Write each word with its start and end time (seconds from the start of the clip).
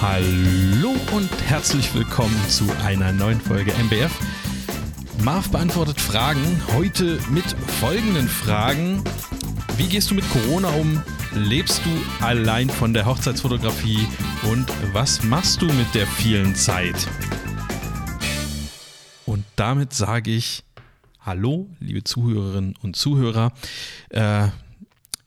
Hallo 0.00 0.94
und 1.12 1.28
herzlich 1.48 1.92
willkommen 1.92 2.40
zu 2.48 2.64
einer 2.84 3.12
neuen 3.12 3.40
Folge 3.40 3.72
MBF. 3.72 4.12
Marv 5.24 5.50
beantwortet 5.50 6.00
Fragen. 6.00 6.62
Heute 6.74 7.18
mit 7.30 7.44
folgenden 7.80 8.28
Fragen. 8.28 9.02
Wie 9.76 9.88
gehst 9.88 10.12
du 10.12 10.14
mit 10.14 10.24
Corona 10.30 10.68
um? 10.68 11.02
Lebst 11.34 11.82
du 11.84 12.24
allein 12.24 12.70
von 12.70 12.94
der 12.94 13.06
Hochzeitsfotografie? 13.06 14.06
Und 14.48 14.72
was 14.92 15.24
machst 15.24 15.62
du 15.62 15.66
mit 15.66 15.92
der 15.94 16.06
vielen 16.06 16.54
Zeit? 16.54 17.08
Und 19.26 19.44
damit 19.56 19.94
sage 19.94 20.30
ich 20.30 20.62
Hallo, 21.18 21.68
liebe 21.80 22.04
Zuhörerinnen 22.04 22.76
und 22.82 22.94
Zuhörer. 22.94 23.52
Äh, 24.10 24.46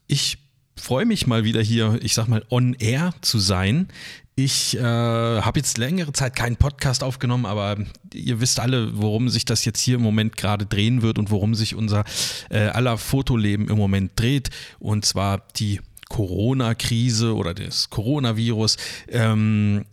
ich 0.08 0.38
freue 0.82 1.06
mich 1.06 1.28
mal 1.28 1.44
wieder 1.44 1.62
hier, 1.62 2.00
ich 2.02 2.14
sag 2.14 2.28
mal, 2.28 2.44
on 2.50 2.74
air 2.74 3.14
zu 3.22 3.38
sein. 3.38 3.88
Ich 4.36 4.78
äh, 4.78 4.82
habe 4.82 5.60
jetzt 5.60 5.78
längere 5.78 6.14
Zeit 6.14 6.36
keinen 6.36 6.56
Podcast 6.56 7.04
aufgenommen, 7.04 7.46
aber 7.46 7.78
ihr 8.14 8.40
wisst 8.40 8.60
alle, 8.60 8.98
worum 8.98 9.30
sich 9.30 9.46
das 9.46 9.66
jetzt 9.66 9.82
hier 9.82 9.96
im 9.96 10.02
Moment 10.02 10.38
gerade 10.38 10.66
drehen 10.66 11.02
wird 11.02 11.20
und 11.20 11.32
worum 11.32 11.54
sich 11.54 11.76
unser 11.76 12.06
äh, 12.50 12.68
aller 12.68 12.98
Fotoleben 12.98 13.68
im 13.68 13.78
Moment 13.78 14.14
dreht. 14.16 14.50
Und 14.80 15.06
zwar 15.06 15.44
die 15.58 15.82
Corona-Krise 16.10 17.36
oder 17.36 17.54
das 17.54 17.90
Coronavirus. 17.90 18.78
Ähm, 19.10 19.86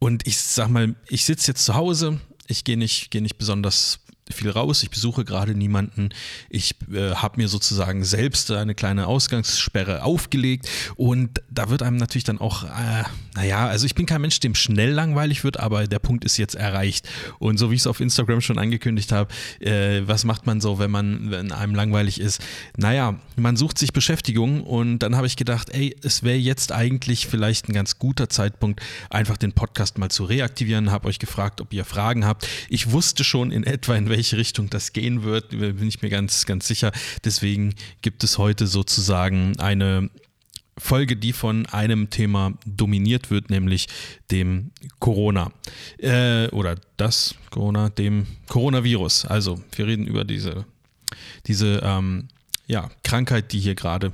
und 0.00 0.26
ich 0.26 0.38
sag 0.38 0.68
mal, 0.68 0.96
ich 1.08 1.24
sitze 1.24 1.52
jetzt 1.52 1.64
zu 1.64 1.74
Hause, 1.74 2.20
ich 2.48 2.64
gehe 2.64 2.76
nicht, 2.76 3.10
geh 3.10 3.20
nicht 3.20 3.38
besonders 3.38 4.00
viel 4.32 4.50
raus, 4.50 4.82
ich 4.82 4.90
besuche 4.90 5.24
gerade 5.24 5.54
niemanden, 5.54 6.10
ich 6.48 6.74
äh, 6.92 7.14
habe 7.14 7.40
mir 7.40 7.48
sozusagen 7.48 8.04
selbst 8.04 8.50
eine 8.50 8.74
kleine 8.74 9.06
Ausgangssperre 9.06 10.02
aufgelegt. 10.02 10.68
Und 10.96 11.42
da 11.50 11.70
wird 11.70 11.82
einem 11.82 11.96
natürlich 11.96 12.24
dann 12.24 12.38
auch, 12.38 12.64
äh, 12.64 13.04
naja, 13.34 13.66
also 13.66 13.86
ich 13.86 13.94
bin 13.94 14.06
kein 14.06 14.20
Mensch, 14.20 14.40
dem 14.40 14.54
schnell 14.54 14.90
langweilig 14.90 15.44
wird, 15.44 15.58
aber 15.58 15.86
der 15.86 15.98
Punkt 15.98 16.24
ist 16.24 16.36
jetzt 16.36 16.54
erreicht. 16.54 17.08
Und 17.38 17.58
so 17.58 17.70
wie 17.70 17.74
ich 17.74 17.80
es 17.80 17.86
auf 17.86 18.00
Instagram 18.00 18.40
schon 18.40 18.58
angekündigt 18.58 19.12
habe, 19.12 19.32
äh, 19.60 20.02
was 20.06 20.24
macht 20.24 20.46
man 20.46 20.60
so, 20.60 20.78
wenn 20.78 20.90
man, 20.90 21.30
wenn 21.30 21.52
einem 21.52 21.74
langweilig 21.74 22.20
ist? 22.20 22.40
Naja, 22.76 23.18
man 23.36 23.56
sucht 23.56 23.78
sich 23.78 23.92
Beschäftigung 23.92 24.62
und 24.62 25.00
dann 25.00 25.16
habe 25.16 25.26
ich 25.26 25.36
gedacht, 25.36 25.70
ey, 25.70 25.96
es 26.02 26.22
wäre 26.22 26.36
jetzt 26.36 26.72
eigentlich 26.72 27.26
vielleicht 27.26 27.68
ein 27.68 27.72
ganz 27.72 27.98
guter 27.98 28.28
Zeitpunkt, 28.28 28.80
einfach 29.08 29.36
den 29.36 29.52
Podcast 29.52 29.98
mal 29.98 30.10
zu 30.10 30.24
reaktivieren, 30.24 30.90
habe 30.90 31.08
euch 31.08 31.18
gefragt, 31.18 31.60
ob 31.60 31.72
ihr 31.72 31.84
Fragen 31.84 32.24
habt. 32.24 32.46
Ich 32.68 32.90
wusste 32.92 33.24
schon 33.24 33.50
in 33.50 33.64
etwa, 33.64 33.96
in 33.96 34.08
welche 34.08 34.19
welche 34.20 34.36
Richtung 34.36 34.68
das 34.68 34.92
gehen 34.92 35.22
wird, 35.22 35.48
bin 35.48 35.88
ich 35.88 36.02
mir 36.02 36.10
ganz, 36.10 36.44
ganz 36.44 36.68
sicher. 36.68 36.92
Deswegen 37.24 37.74
gibt 38.02 38.22
es 38.22 38.36
heute 38.36 38.66
sozusagen 38.66 39.58
eine 39.58 40.10
Folge, 40.76 41.16
die 41.16 41.32
von 41.32 41.64
einem 41.64 42.10
Thema 42.10 42.52
dominiert 42.66 43.30
wird, 43.30 43.48
nämlich 43.48 43.88
dem 44.30 44.72
Corona. 44.98 45.52
Äh, 45.96 46.48
oder 46.48 46.76
das 46.98 47.34
Corona, 47.48 47.88
dem 47.88 48.26
Coronavirus. 48.48 49.24
Also 49.24 49.58
wir 49.74 49.86
reden 49.86 50.06
über 50.06 50.24
diese, 50.24 50.66
diese 51.46 51.80
ähm, 51.82 52.28
ja, 52.66 52.90
Krankheit, 53.04 53.52
die 53.52 53.60
hier 53.60 53.74
gerade 53.74 54.12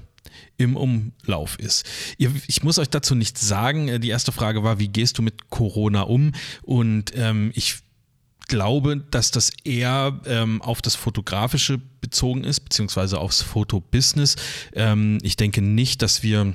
im 0.56 0.76
Umlauf 0.76 1.58
ist. 1.58 1.84
Ich 2.16 2.62
muss 2.62 2.78
euch 2.78 2.90
dazu 2.90 3.16
nichts 3.16 3.46
sagen. 3.46 4.00
Die 4.00 4.08
erste 4.08 4.30
Frage 4.30 4.62
war, 4.62 4.78
wie 4.78 4.88
gehst 4.88 5.18
du 5.18 5.22
mit 5.22 5.50
Corona 5.50 6.02
um? 6.02 6.30
Und 6.62 7.12
ähm, 7.16 7.50
ich 7.54 7.80
glaube, 8.46 8.98
dass 9.10 9.30
das 9.30 9.50
eher 9.64 10.20
ähm, 10.26 10.62
auf 10.62 10.82
das 10.82 10.94
Fotografische 10.94 11.80
bezogen 12.00 12.44
ist, 12.44 12.60
beziehungsweise 12.60 13.18
aufs 13.18 13.42
Fotobusiness. 13.42 14.36
Ähm, 14.74 15.18
ich 15.22 15.36
denke 15.36 15.62
nicht, 15.62 16.02
dass 16.02 16.22
wir 16.22 16.54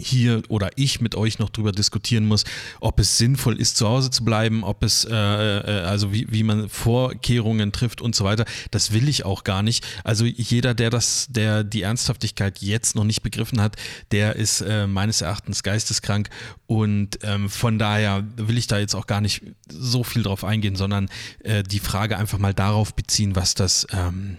hier 0.00 0.42
oder 0.48 0.70
ich 0.76 1.00
mit 1.00 1.14
euch 1.14 1.38
noch 1.38 1.50
drüber 1.50 1.72
diskutieren 1.72 2.26
muss, 2.26 2.44
ob 2.80 2.98
es 3.00 3.18
sinnvoll 3.18 3.60
ist, 3.60 3.76
zu 3.76 3.88
Hause 3.88 4.10
zu 4.10 4.24
bleiben, 4.24 4.64
ob 4.64 4.82
es, 4.82 5.04
äh, 5.04 5.14
äh, 5.14 5.82
also 5.84 6.12
wie, 6.12 6.26
wie 6.30 6.42
man 6.42 6.68
Vorkehrungen 6.68 7.72
trifft 7.72 8.00
und 8.00 8.14
so 8.14 8.24
weiter. 8.24 8.44
Das 8.70 8.92
will 8.92 9.08
ich 9.08 9.24
auch 9.24 9.44
gar 9.44 9.62
nicht. 9.62 9.86
Also 10.04 10.24
jeder, 10.24 10.74
der 10.74 10.90
das, 10.90 11.26
der 11.30 11.64
die 11.64 11.82
Ernsthaftigkeit 11.82 12.60
jetzt 12.60 12.94
noch 12.94 13.04
nicht 13.04 13.22
begriffen 13.22 13.60
hat, 13.60 13.76
der 14.10 14.36
ist 14.36 14.60
äh, 14.60 14.86
meines 14.86 15.20
Erachtens 15.20 15.62
geisteskrank 15.62 16.30
und 16.66 17.18
ähm, 17.22 17.48
von 17.48 17.78
daher 17.78 18.24
will 18.36 18.58
ich 18.58 18.66
da 18.66 18.78
jetzt 18.78 18.94
auch 18.94 19.06
gar 19.06 19.20
nicht 19.20 19.42
so 19.68 20.04
viel 20.04 20.22
drauf 20.22 20.44
eingehen, 20.44 20.76
sondern 20.76 21.08
äh, 21.40 21.62
die 21.62 21.80
Frage 21.80 22.16
einfach 22.16 22.38
mal 22.38 22.54
darauf 22.54 22.94
beziehen, 22.94 23.36
was 23.36 23.54
das 23.54 23.86
ähm, 23.92 24.38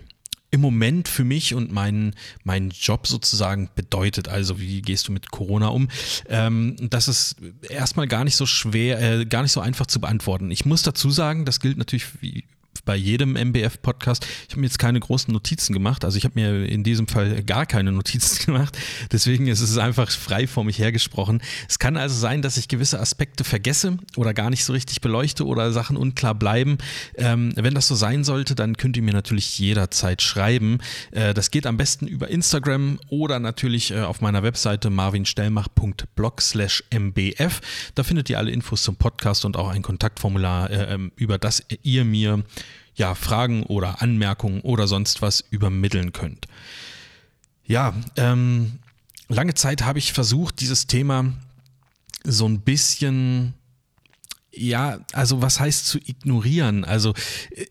im 0.51 0.61
Moment 0.61 1.07
für 1.07 1.23
mich 1.23 1.53
und 1.55 1.71
meinen 1.71 2.13
mein 2.43 2.69
Job 2.69 3.07
sozusagen 3.07 3.69
bedeutet. 3.73 4.27
Also 4.27 4.59
wie 4.59 4.81
gehst 4.81 5.07
du 5.07 5.13
mit 5.13 5.31
Corona 5.31 5.67
um? 5.67 5.87
Ähm, 6.27 6.75
das 6.79 7.07
ist 7.07 7.37
erstmal 7.69 8.07
gar 8.07 8.25
nicht 8.25 8.35
so 8.35 8.45
schwer, 8.45 9.01
äh, 9.01 9.25
gar 9.25 9.43
nicht 9.43 9.53
so 9.53 9.61
einfach 9.61 9.87
zu 9.87 10.01
beantworten. 10.01 10.51
Ich 10.51 10.65
muss 10.65 10.83
dazu 10.83 11.09
sagen, 11.09 11.45
das 11.45 11.61
gilt 11.61 11.77
natürlich 11.77 12.21
wie 12.21 12.43
bei 12.85 12.95
jedem 12.95 13.35
MBF-Podcast. 13.35 14.25
Ich 14.47 14.53
habe 14.53 14.61
mir 14.61 14.67
jetzt 14.67 14.79
keine 14.79 14.99
großen 14.99 15.33
Notizen 15.33 15.73
gemacht. 15.73 16.05
Also 16.05 16.17
ich 16.17 16.25
habe 16.25 16.39
mir 16.39 16.65
in 16.65 16.83
diesem 16.83 17.07
Fall 17.07 17.43
gar 17.43 17.65
keine 17.65 17.91
Notizen 17.91 18.45
gemacht. 18.45 18.77
Deswegen 19.11 19.47
ist 19.47 19.61
es 19.61 19.77
einfach 19.77 20.09
frei 20.11 20.47
vor 20.47 20.63
mich 20.63 20.79
hergesprochen. 20.79 21.41
Es 21.69 21.79
kann 21.79 21.97
also 21.97 22.15
sein, 22.15 22.41
dass 22.41 22.57
ich 22.57 22.67
gewisse 22.67 22.99
Aspekte 22.99 23.43
vergesse 23.43 23.97
oder 24.15 24.33
gar 24.33 24.49
nicht 24.49 24.65
so 24.65 24.73
richtig 24.73 25.01
beleuchte 25.01 25.45
oder 25.45 25.71
Sachen 25.71 25.97
unklar 25.97 26.35
bleiben. 26.35 26.77
Ähm, 27.15 27.53
wenn 27.55 27.73
das 27.73 27.87
so 27.87 27.95
sein 27.95 28.23
sollte, 28.23 28.55
dann 28.55 28.77
könnt 28.77 28.97
ihr 28.97 29.03
mir 29.03 29.13
natürlich 29.13 29.59
jederzeit 29.59 30.21
schreiben. 30.21 30.79
Äh, 31.11 31.33
das 31.33 31.51
geht 31.51 31.65
am 31.65 31.77
besten 31.77 32.07
über 32.07 32.29
Instagram 32.29 32.99
oder 33.09 33.39
natürlich 33.39 33.91
äh, 33.91 34.01
auf 34.01 34.21
meiner 34.21 34.43
Webseite 34.43 34.89
marvinstellmach.blog 34.89 36.41
mbf. 36.89 37.61
Da 37.95 38.03
findet 38.03 38.29
ihr 38.29 38.37
alle 38.37 38.51
Infos 38.51 38.83
zum 38.83 38.95
Podcast 38.95 39.45
und 39.45 39.57
auch 39.57 39.69
ein 39.69 39.81
Kontaktformular, 39.81 40.69
äh, 40.69 40.93
ähm, 40.93 41.11
über 41.15 41.37
das 41.37 41.63
ihr 41.83 42.05
mir 42.05 42.43
ja, 42.95 43.15
Fragen 43.15 43.63
oder 43.63 44.01
Anmerkungen 44.01 44.61
oder 44.61 44.87
sonst 44.87 45.21
was 45.21 45.43
übermitteln 45.49 46.13
könnt. 46.13 46.47
Ja, 47.65 47.93
ähm, 48.17 48.79
lange 49.27 49.53
Zeit 49.53 49.83
habe 49.83 49.99
ich 49.99 50.13
versucht, 50.13 50.59
dieses 50.61 50.87
Thema 50.87 51.33
so 52.23 52.47
ein 52.47 52.61
bisschen 52.61 53.53
ja, 54.53 54.99
also 55.13 55.41
was 55.41 55.59
heißt 55.59 55.87
zu 55.87 55.97
ignorieren? 55.97 56.83
Also 56.83 57.13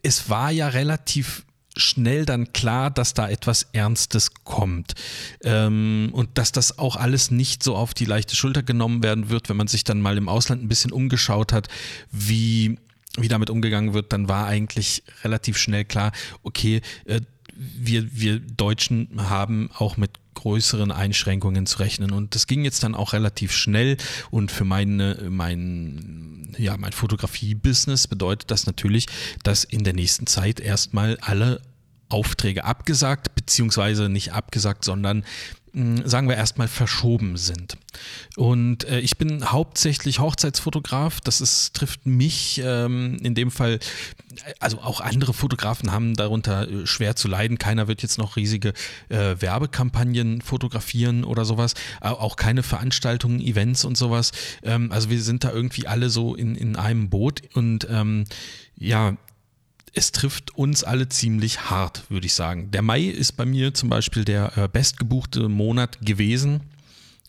es 0.03 0.31
war 0.31 0.51
ja 0.51 0.69
relativ 0.69 1.45
schnell 1.77 2.25
dann 2.25 2.53
klar, 2.53 2.91
dass 2.91 3.15
da 3.15 3.29
etwas 3.29 3.69
Ernstes 3.73 4.33
kommt 4.45 4.95
ähm, 5.45 6.11
und 6.13 6.37
dass 6.37 6.53
das 6.53 6.79
auch 6.79 6.97
alles 6.97 7.31
nicht 7.31 7.63
so 7.63 7.77
auf 7.77 7.95
die 7.95 8.07
leichte 8.07 8.35
Schulter 8.35 8.63
genommen 8.63 9.03
werden 9.03 9.31
wird, 9.31 9.49
wenn 9.49 9.57
man 9.57 9.69
sich 9.69 9.85
dann 9.85 10.01
mal 10.01 10.17
im 10.17 10.29
Ausland 10.29 10.63
ein 10.63 10.69
bisschen 10.69 10.93
umgeschaut 10.93 11.53
hat, 11.53 11.69
wie 12.11 12.79
wie 13.21 13.29
damit 13.29 13.51
umgegangen 13.51 13.95
wird, 13.95 14.13
dann 14.13 14.29
war 14.29 14.47
eigentlich 14.47 15.03
relativ 15.25 15.57
schnell 15.57 15.85
klar, 15.85 16.13
okay, 16.43 16.81
äh, 17.05 17.21
wir, 17.55 18.09
wir 18.19 18.41
Deutschen 18.41 19.09
haben 19.17 19.71
auch 19.75 19.97
mit 19.99 20.13
größeren 20.35 20.91
Einschränkungen 20.93 21.67
zu 21.67 21.79
rechnen. 21.79 22.13
Und 22.13 22.35
das 22.35 22.47
ging 22.47 22.65
jetzt 22.65 22.83
dann 22.83 22.95
auch 22.95 23.13
relativ 23.13 23.53
schnell. 23.53 23.99
Und 24.31 24.51
für 24.51 24.65
meine, 24.65 25.27
mein, 25.29 26.55
ja, 26.57 26.77
mein 26.79 26.93
Fotografie-Business 26.93 28.07
bedeutet 28.07 28.51
das 28.51 28.67
natürlich, 28.67 29.07
dass 29.43 29.65
in 29.65 29.85
der 29.85 29.93
nächsten 29.93 30.27
Zeit 30.27 30.61
erstmal 30.61 31.19
alle 31.21 31.61
Aufträge 32.10 32.65
abgesagt, 32.65 33.34
beziehungsweise 33.34 34.09
nicht 34.09 34.32
abgesagt, 34.32 34.84
sondern 34.84 35.25
sagen 35.72 36.28
wir 36.28 36.37
erstmal 36.37 36.66
verschoben 36.66 37.37
sind. 37.37 37.76
Und 38.37 38.84
äh, 38.84 38.98
ich 39.00 39.19
bin 39.19 39.53
hauptsächlich 39.53 40.19
Hochzeitsfotograf. 40.19 41.21
Das 41.21 41.41
ist, 41.41 41.75
trifft 41.75 42.06
mich 42.06 42.60
ähm, 42.65 43.19
in 43.22 43.34
dem 43.34 43.50
Fall, 43.53 43.78
also 44.59 44.81
auch 44.81 45.00
andere 45.00 45.32
Fotografen 45.32 45.93
haben 45.93 46.16
darunter 46.16 46.69
äh, 46.69 46.87
schwer 46.87 47.15
zu 47.15 47.28
leiden. 47.28 47.59
Keiner 47.59 47.87
wird 47.87 48.03
jetzt 48.03 48.19
noch 48.19 48.37
riesige 48.37 48.72
äh, 49.10 49.37
Werbekampagnen 49.38 50.41
fotografieren 50.41 51.22
oder 51.22 51.45
sowas. 51.45 51.74
Auch 52.01 52.34
keine 52.36 52.65
Veranstaltungen, 52.65 53.41
Events 53.41 53.84
und 53.84 53.97
sowas. 53.97 54.33
Ähm, 54.65 54.91
also 54.91 55.09
wir 55.09 55.22
sind 55.22 55.45
da 55.45 55.53
irgendwie 55.53 55.86
alle 55.86 56.10
so 56.10 56.34
in, 56.34 56.56
in 56.56 56.74
einem 56.74 57.10
Boot 57.10 57.42
und 57.54 57.86
ähm, 57.91 58.24
ja, 58.77 59.16
es 59.92 60.13
trifft 60.13 60.57
uns 60.57 60.84
alle 60.84 61.09
ziemlich 61.09 61.71
hart, 61.71 62.04
würde 62.09 62.27
ich 62.27 62.34
sagen. 62.34 62.71
Der 62.71 62.83
Mai 62.83 63.03
ist 63.03 63.33
bei 63.33 63.45
mir 63.45 63.75
zum 63.75 63.89
Beispiel 63.89 64.25
der 64.25 64.57
äh, 64.57 64.69
bestgebuchte 64.69 65.48
Monat 65.48 65.98
gewesen. 66.01 66.60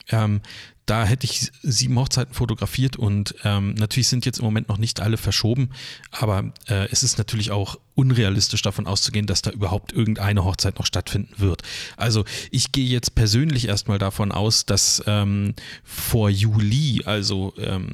Ähm, 0.09 0.41
da 0.85 1.05
hätte 1.05 1.25
ich 1.25 1.51
sieben 1.61 1.97
Hochzeiten 1.97 2.33
fotografiert 2.33 2.97
und 2.97 3.35
ähm, 3.43 3.75
natürlich 3.75 4.09
sind 4.09 4.25
jetzt 4.25 4.39
im 4.39 4.45
Moment 4.45 4.67
noch 4.67 4.77
nicht 4.77 4.99
alle 4.99 5.15
verschoben, 5.15 5.69
aber 6.09 6.51
äh, 6.67 6.89
es 6.91 7.03
ist 7.03 7.17
natürlich 7.17 7.51
auch 7.51 7.79
unrealistisch 7.95 8.61
davon 8.61 8.87
auszugehen, 8.87 9.25
dass 9.25 9.41
da 9.41 9.51
überhaupt 9.51 9.93
irgendeine 9.93 10.43
Hochzeit 10.43 10.79
noch 10.79 10.85
stattfinden 10.85 11.33
wird. 11.37 11.61
Also 11.97 12.25
ich 12.49 12.71
gehe 12.71 12.87
jetzt 12.87 13.15
persönlich 13.15 13.67
erstmal 13.67 13.99
davon 13.99 14.31
aus, 14.31 14.65
dass 14.65 15.01
ähm, 15.05 15.53
vor 15.83 16.29
Juli, 16.29 17.03
also 17.05 17.53
ähm, 17.57 17.91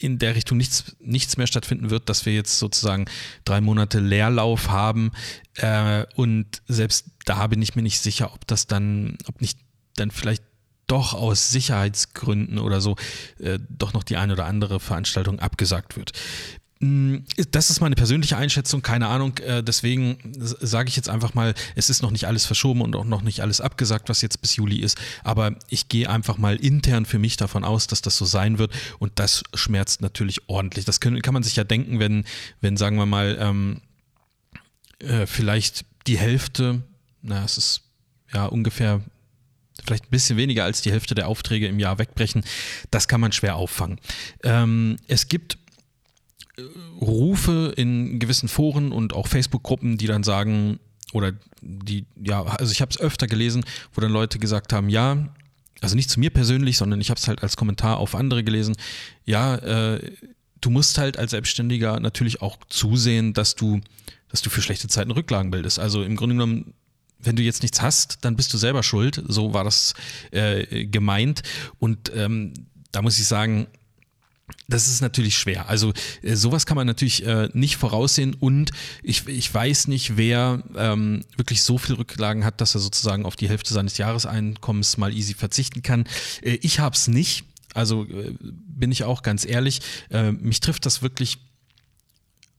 in 0.00 0.18
der 0.18 0.34
Richtung 0.34 0.56
nichts, 0.56 0.96
nichts 0.98 1.36
mehr 1.36 1.46
stattfinden 1.46 1.90
wird, 1.90 2.08
dass 2.08 2.24
wir 2.24 2.32
jetzt 2.32 2.58
sozusagen 2.58 3.04
drei 3.44 3.60
Monate 3.60 4.00
Leerlauf 4.00 4.70
haben. 4.70 5.12
Äh, 5.56 6.06
und 6.16 6.62
selbst 6.66 7.06
da 7.26 7.46
bin 7.46 7.60
ich 7.60 7.76
mir 7.76 7.82
nicht 7.82 8.00
sicher, 8.00 8.32
ob 8.34 8.46
das 8.46 8.66
dann, 8.66 9.18
ob 9.26 9.40
nicht 9.40 9.58
dann 9.96 10.10
vielleicht 10.10 10.42
doch 10.86 11.14
aus 11.14 11.50
Sicherheitsgründen 11.50 12.58
oder 12.58 12.80
so 12.80 12.96
äh, 13.38 13.58
doch 13.68 13.92
noch 13.92 14.02
die 14.02 14.16
eine 14.16 14.32
oder 14.32 14.46
andere 14.46 14.80
Veranstaltung 14.80 15.38
abgesagt 15.38 15.96
wird. 15.96 16.12
Mm, 16.80 17.18
das 17.50 17.68
ist 17.68 17.80
meine 17.80 17.94
persönliche 17.94 18.38
Einschätzung, 18.38 18.80
keine 18.80 19.08
Ahnung. 19.08 19.36
Äh, 19.38 19.62
deswegen 19.62 20.18
sage 20.38 20.88
ich 20.88 20.96
jetzt 20.96 21.10
einfach 21.10 21.34
mal, 21.34 21.54
es 21.76 21.90
ist 21.90 22.02
noch 22.02 22.10
nicht 22.10 22.26
alles 22.26 22.46
verschoben 22.46 22.80
und 22.80 22.96
auch 22.96 23.04
noch 23.04 23.20
nicht 23.20 23.40
alles 23.42 23.60
abgesagt, 23.60 24.08
was 24.08 24.22
jetzt 24.22 24.40
bis 24.40 24.56
Juli 24.56 24.78
ist. 24.78 24.98
Aber 25.22 25.54
ich 25.68 25.88
gehe 25.88 26.08
einfach 26.08 26.38
mal 26.38 26.56
intern 26.56 27.04
für 27.04 27.18
mich 27.18 27.36
davon 27.36 27.64
aus, 27.64 27.86
dass 27.86 28.00
das 28.00 28.16
so 28.16 28.24
sein 28.24 28.58
wird. 28.58 28.72
Und 28.98 29.12
das 29.16 29.42
schmerzt 29.54 30.00
natürlich 30.00 30.48
ordentlich. 30.48 30.86
Das 30.86 31.00
können, 31.00 31.20
kann 31.20 31.34
man 31.34 31.42
sich 31.42 31.56
ja 31.56 31.64
denken, 31.64 31.98
wenn, 31.98 32.24
wenn 32.62 32.78
sagen 32.78 32.96
wir 32.96 33.06
mal, 33.06 33.36
ähm, 33.38 33.82
äh, 35.00 35.26
vielleicht 35.26 35.84
die 36.06 36.18
Hälfte, 36.18 36.82
na, 37.20 37.44
es 37.44 37.58
ist 37.58 37.82
ja 38.32 38.46
ungefähr 38.46 39.02
vielleicht 39.84 40.06
ein 40.06 40.10
bisschen 40.10 40.36
weniger 40.36 40.64
als 40.64 40.82
die 40.82 40.92
Hälfte 40.92 41.14
der 41.14 41.28
Aufträge 41.28 41.66
im 41.66 41.78
Jahr 41.78 41.98
wegbrechen, 41.98 42.44
das 42.90 43.08
kann 43.08 43.20
man 43.20 43.32
schwer 43.32 43.56
auffangen. 43.56 43.98
Ähm, 44.42 44.96
es 45.08 45.28
gibt 45.28 45.58
Rufe 47.00 47.72
in 47.76 48.18
gewissen 48.18 48.48
Foren 48.48 48.92
und 48.92 49.12
auch 49.12 49.26
Facebook-Gruppen, 49.26 49.98
die 49.98 50.06
dann 50.06 50.22
sagen, 50.22 50.78
oder 51.12 51.32
die, 51.60 52.06
ja, 52.22 52.42
also 52.44 52.72
ich 52.72 52.80
habe 52.80 52.90
es 52.90 53.00
öfter 53.00 53.26
gelesen, 53.26 53.64
wo 53.94 54.00
dann 54.00 54.12
Leute 54.12 54.38
gesagt 54.38 54.72
haben, 54.72 54.88
ja, 54.88 55.28
also 55.80 55.96
nicht 55.96 56.10
zu 56.10 56.20
mir 56.20 56.30
persönlich, 56.30 56.76
sondern 56.76 57.00
ich 57.00 57.10
habe 57.10 57.18
es 57.18 57.28
halt 57.28 57.42
als 57.42 57.56
Kommentar 57.56 57.98
auf 57.98 58.14
andere 58.14 58.44
gelesen, 58.44 58.76
ja, 59.24 59.56
äh, 59.56 60.12
du 60.60 60.70
musst 60.70 60.98
halt 60.98 61.18
als 61.18 61.30
Selbstständiger 61.30 62.00
natürlich 62.00 62.42
auch 62.42 62.58
zusehen, 62.68 63.32
dass 63.32 63.54
du, 63.54 63.80
dass 64.28 64.42
du 64.42 64.50
für 64.50 64.62
schlechte 64.62 64.88
Zeiten 64.88 65.10
Rücklagen 65.10 65.50
bildest. 65.50 65.78
Also 65.78 66.02
im 66.02 66.16
Grunde 66.16 66.34
genommen 66.34 66.74
wenn 67.22 67.36
du 67.36 67.42
jetzt 67.42 67.62
nichts 67.62 67.82
hast, 67.82 68.24
dann 68.24 68.36
bist 68.36 68.52
du 68.54 68.58
selber 68.58 68.82
schuld. 68.82 69.22
So 69.28 69.52
war 69.52 69.64
das 69.64 69.94
äh, 70.30 70.86
gemeint. 70.86 71.42
Und 71.78 72.10
ähm, 72.14 72.54
da 72.92 73.02
muss 73.02 73.18
ich 73.18 73.26
sagen, 73.26 73.66
das 74.70 74.88
ist 74.88 75.00
natürlich 75.00 75.36
schwer. 75.36 75.68
Also 75.68 75.92
äh, 76.22 76.34
sowas 76.36 76.66
kann 76.66 76.76
man 76.76 76.86
natürlich 76.86 77.26
äh, 77.26 77.48
nicht 77.52 77.76
voraussehen 77.76 78.34
und 78.34 78.70
ich, 79.02 79.26
ich 79.28 79.52
weiß 79.52 79.88
nicht, 79.88 80.16
wer 80.16 80.62
ähm, 80.76 81.24
wirklich 81.36 81.62
so 81.62 81.78
viel 81.78 81.96
Rücklagen 81.96 82.44
hat, 82.44 82.60
dass 82.60 82.74
er 82.74 82.80
sozusagen 82.80 83.26
auf 83.26 83.36
die 83.36 83.48
Hälfte 83.48 83.74
seines 83.74 83.98
Jahreseinkommens 83.98 84.96
mal 84.96 85.12
easy 85.12 85.34
verzichten 85.34 85.82
kann. 85.82 86.04
Äh, 86.42 86.58
ich 86.62 86.80
habe 86.80 86.94
es 86.94 87.08
nicht. 87.08 87.44
Also 87.74 88.04
äh, 88.04 88.34
bin 88.40 88.90
ich 88.90 89.04
auch 89.04 89.22
ganz 89.22 89.44
ehrlich. 89.44 89.80
Äh, 90.10 90.32
mich 90.32 90.60
trifft 90.60 90.86
das 90.86 91.02
wirklich 91.02 91.38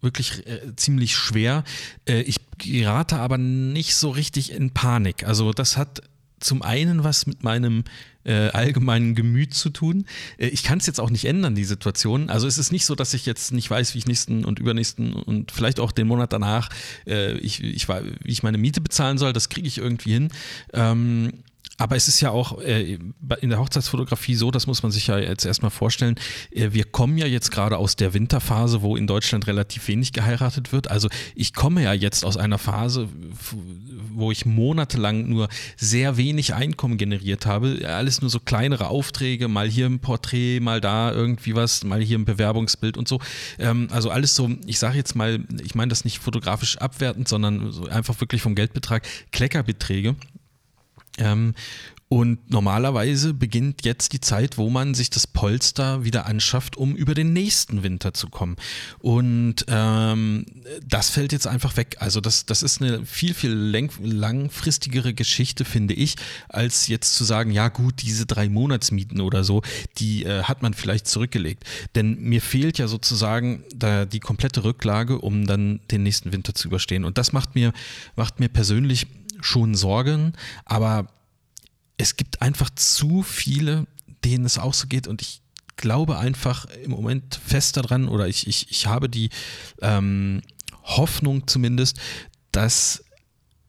wirklich 0.01 0.47
äh, 0.47 0.75
ziemlich 0.75 1.15
schwer. 1.15 1.63
Äh, 2.07 2.21
ich 2.21 2.37
gerate 2.57 3.17
aber 3.17 3.37
nicht 3.37 3.95
so 3.95 4.09
richtig 4.09 4.51
in 4.51 4.71
Panik. 4.71 5.23
Also 5.25 5.53
das 5.53 5.77
hat 5.77 6.01
zum 6.43 6.61
einen 6.61 7.03
was 7.03 7.25
mit 7.25 7.43
meinem 7.43 7.83
äh, 8.23 8.49
allgemeinen 8.49 9.15
Gemüt 9.15 9.53
zu 9.53 9.69
tun. 9.69 10.05
Äh, 10.37 10.47
ich 10.47 10.63
kann 10.63 10.79
es 10.79 10.85
jetzt 10.85 10.99
auch 10.99 11.09
nicht 11.09 11.25
ändern, 11.25 11.55
die 11.55 11.63
Situation. 11.63 12.29
Also 12.29 12.47
es 12.47 12.57
ist 12.57 12.71
nicht 12.71 12.85
so, 12.85 12.95
dass 12.95 13.13
ich 13.13 13.25
jetzt 13.25 13.51
nicht 13.51 13.69
weiß, 13.69 13.93
wie 13.93 13.99
ich 13.99 14.05
nächsten 14.05 14.45
und 14.45 14.59
übernächsten 14.59 15.13
und 15.13 15.51
vielleicht 15.51 15.79
auch 15.79 15.91
den 15.91 16.07
Monat 16.07 16.33
danach, 16.33 16.69
äh, 17.07 17.33
ich, 17.37 17.63
ich, 17.63 17.87
wie 17.87 18.31
ich 18.31 18.43
meine 18.43 18.57
Miete 18.57 18.81
bezahlen 18.81 19.17
soll. 19.17 19.33
Das 19.33 19.49
kriege 19.49 19.67
ich 19.67 19.77
irgendwie 19.77 20.13
hin. 20.13 20.29
Ähm, 20.73 21.31
aber 21.81 21.95
es 21.95 22.07
ist 22.07 22.21
ja 22.21 22.29
auch 22.29 22.61
äh, 22.61 22.99
in 23.41 23.49
der 23.49 23.57
Hochzeitsfotografie 23.57 24.35
so, 24.35 24.51
das 24.51 24.67
muss 24.67 24.83
man 24.83 24.91
sich 24.91 25.07
ja 25.07 25.17
jetzt 25.17 25.45
erstmal 25.45 25.71
vorstellen. 25.71 26.13
Äh, 26.51 26.73
wir 26.73 26.83
kommen 26.83 27.17
ja 27.17 27.25
jetzt 27.25 27.49
gerade 27.49 27.77
aus 27.77 27.95
der 27.95 28.13
Winterphase, 28.13 28.83
wo 28.83 28.95
in 28.95 29.07
Deutschland 29.07 29.47
relativ 29.47 29.87
wenig 29.87 30.13
geheiratet 30.13 30.71
wird. 30.73 30.91
Also 30.91 31.09
ich 31.33 31.55
komme 31.55 31.81
ja 31.81 31.93
jetzt 31.93 32.23
aus 32.23 32.37
einer 32.37 32.59
Phase, 32.59 33.09
wo 34.13 34.31
ich 34.31 34.45
monatelang 34.45 35.27
nur 35.27 35.49
sehr 35.75 36.17
wenig 36.17 36.53
Einkommen 36.53 36.97
generiert 36.97 37.47
habe. 37.47 37.79
Alles 37.87 38.21
nur 38.21 38.29
so 38.29 38.39
kleinere 38.39 38.89
Aufträge, 38.89 39.47
mal 39.47 39.67
hier 39.67 39.87
ein 39.87 40.01
Porträt, 40.01 40.59
mal 40.59 40.81
da 40.81 41.11
irgendwie 41.11 41.55
was, 41.55 41.83
mal 41.83 41.99
hier 41.99 42.19
ein 42.19 42.25
Bewerbungsbild 42.25 42.95
und 42.95 43.07
so. 43.07 43.19
Ähm, 43.57 43.87
also 43.89 44.11
alles 44.11 44.35
so, 44.35 44.51
ich 44.67 44.77
sage 44.77 44.97
jetzt 44.97 45.15
mal, 45.15 45.43
ich 45.63 45.73
meine 45.73 45.89
das 45.89 46.05
nicht 46.05 46.19
fotografisch 46.19 46.77
abwertend, 46.77 47.27
sondern 47.27 47.71
so 47.71 47.87
einfach 47.87 48.21
wirklich 48.21 48.43
vom 48.43 48.53
Geldbetrag, 48.53 49.01
Kleckerbeträge. 49.31 50.15
Ähm, 51.17 51.53
und 52.11 52.51
normalerweise 52.51 53.33
beginnt 53.33 53.85
jetzt 53.85 54.11
die 54.11 54.19
Zeit, 54.19 54.57
wo 54.57 54.69
man 54.69 54.95
sich 54.95 55.09
das 55.09 55.27
Polster 55.27 56.03
wieder 56.03 56.25
anschafft, 56.25 56.75
um 56.75 56.93
über 56.93 57.13
den 57.13 57.31
nächsten 57.31 57.83
Winter 57.83 58.13
zu 58.13 58.27
kommen. 58.27 58.57
Und 58.99 59.63
ähm, 59.69 60.45
das 60.85 61.09
fällt 61.09 61.31
jetzt 61.31 61.47
einfach 61.47 61.77
weg. 61.77 61.95
Also 62.01 62.19
das, 62.19 62.45
das 62.45 62.63
ist 62.63 62.81
eine 62.81 63.05
viel, 63.05 63.33
viel 63.33 63.53
langfristigere 63.53 65.13
Geschichte, 65.13 65.63
finde 65.63 65.93
ich, 65.93 66.15
als 66.49 66.87
jetzt 66.87 67.15
zu 67.15 67.23
sagen, 67.23 67.49
ja 67.49 67.69
gut, 67.69 68.01
diese 68.01 68.25
drei 68.25 68.49
Monatsmieten 68.49 69.21
oder 69.21 69.45
so, 69.45 69.61
die 69.97 70.25
äh, 70.25 70.43
hat 70.43 70.63
man 70.63 70.73
vielleicht 70.73 71.07
zurückgelegt. 71.07 71.63
Denn 71.95 72.19
mir 72.19 72.41
fehlt 72.41 72.77
ja 72.77 72.89
sozusagen 72.89 73.63
da 73.73 74.03
die 74.03 74.19
komplette 74.19 74.65
Rücklage, 74.65 75.19
um 75.19 75.47
dann 75.47 75.79
den 75.91 76.03
nächsten 76.03 76.33
Winter 76.33 76.53
zu 76.55 76.67
überstehen. 76.67 77.05
Und 77.05 77.17
das 77.17 77.31
macht 77.31 77.55
mir, 77.55 77.71
macht 78.17 78.41
mir 78.41 78.49
persönlich 78.49 79.07
schon 79.41 79.75
Sorgen, 79.75 80.33
aber 80.65 81.07
es 81.97 82.15
gibt 82.15 82.41
einfach 82.41 82.69
zu 82.71 83.23
viele, 83.23 83.85
denen 84.23 84.45
es 84.45 84.57
auch 84.57 84.73
so 84.73 84.87
geht 84.87 85.07
und 85.07 85.21
ich 85.21 85.41
glaube 85.77 86.17
einfach 86.17 86.65
im 86.83 86.91
Moment 86.91 87.39
fest 87.45 87.77
daran 87.77 88.07
oder 88.07 88.27
ich, 88.27 88.47
ich, 88.47 88.71
ich 88.71 88.87
habe 88.87 89.09
die 89.09 89.29
ähm, 89.81 90.41
Hoffnung 90.83 91.47
zumindest, 91.47 91.99
dass 92.51 93.03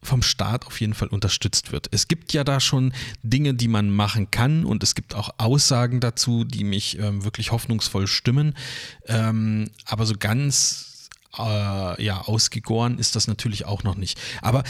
vom 0.01 0.21
Staat 0.21 0.67
auf 0.67 0.81
jeden 0.81 0.93
Fall 0.93 1.07
unterstützt 1.07 1.71
wird. 1.71 1.87
Es 1.91 2.07
gibt 2.07 2.33
ja 2.33 2.43
da 2.43 2.59
schon 2.59 2.93
Dinge, 3.23 3.53
die 3.53 3.67
man 3.69 3.89
machen 3.89 4.31
kann 4.31 4.65
und 4.65 4.83
es 4.83 4.95
gibt 4.95 5.15
auch 5.15 5.29
Aussagen 5.37 6.01
dazu, 6.01 6.43
die 6.43 6.63
mich 6.63 6.99
ähm, 6.99 7.23
wirklich 7.23 7.51
hoffnungsvoll 7.51 8.07
stimmen. 8.07 8.53
Ähm, 9.07 9.69
aber 9.85 10.05
so 10.05 10.15
ganz 10.17 11.09
äh, 11.37 12.03
ja, 12.03 12.21
ausgegoren 12.21 12.99
ist 12.99 13.15
das 13.15 13.27
natürlich 13.27 13.65
auch 13.65 13.83
noch 13.83 13.95
nicht. 13.95 14.19
Aber 14.41 14.63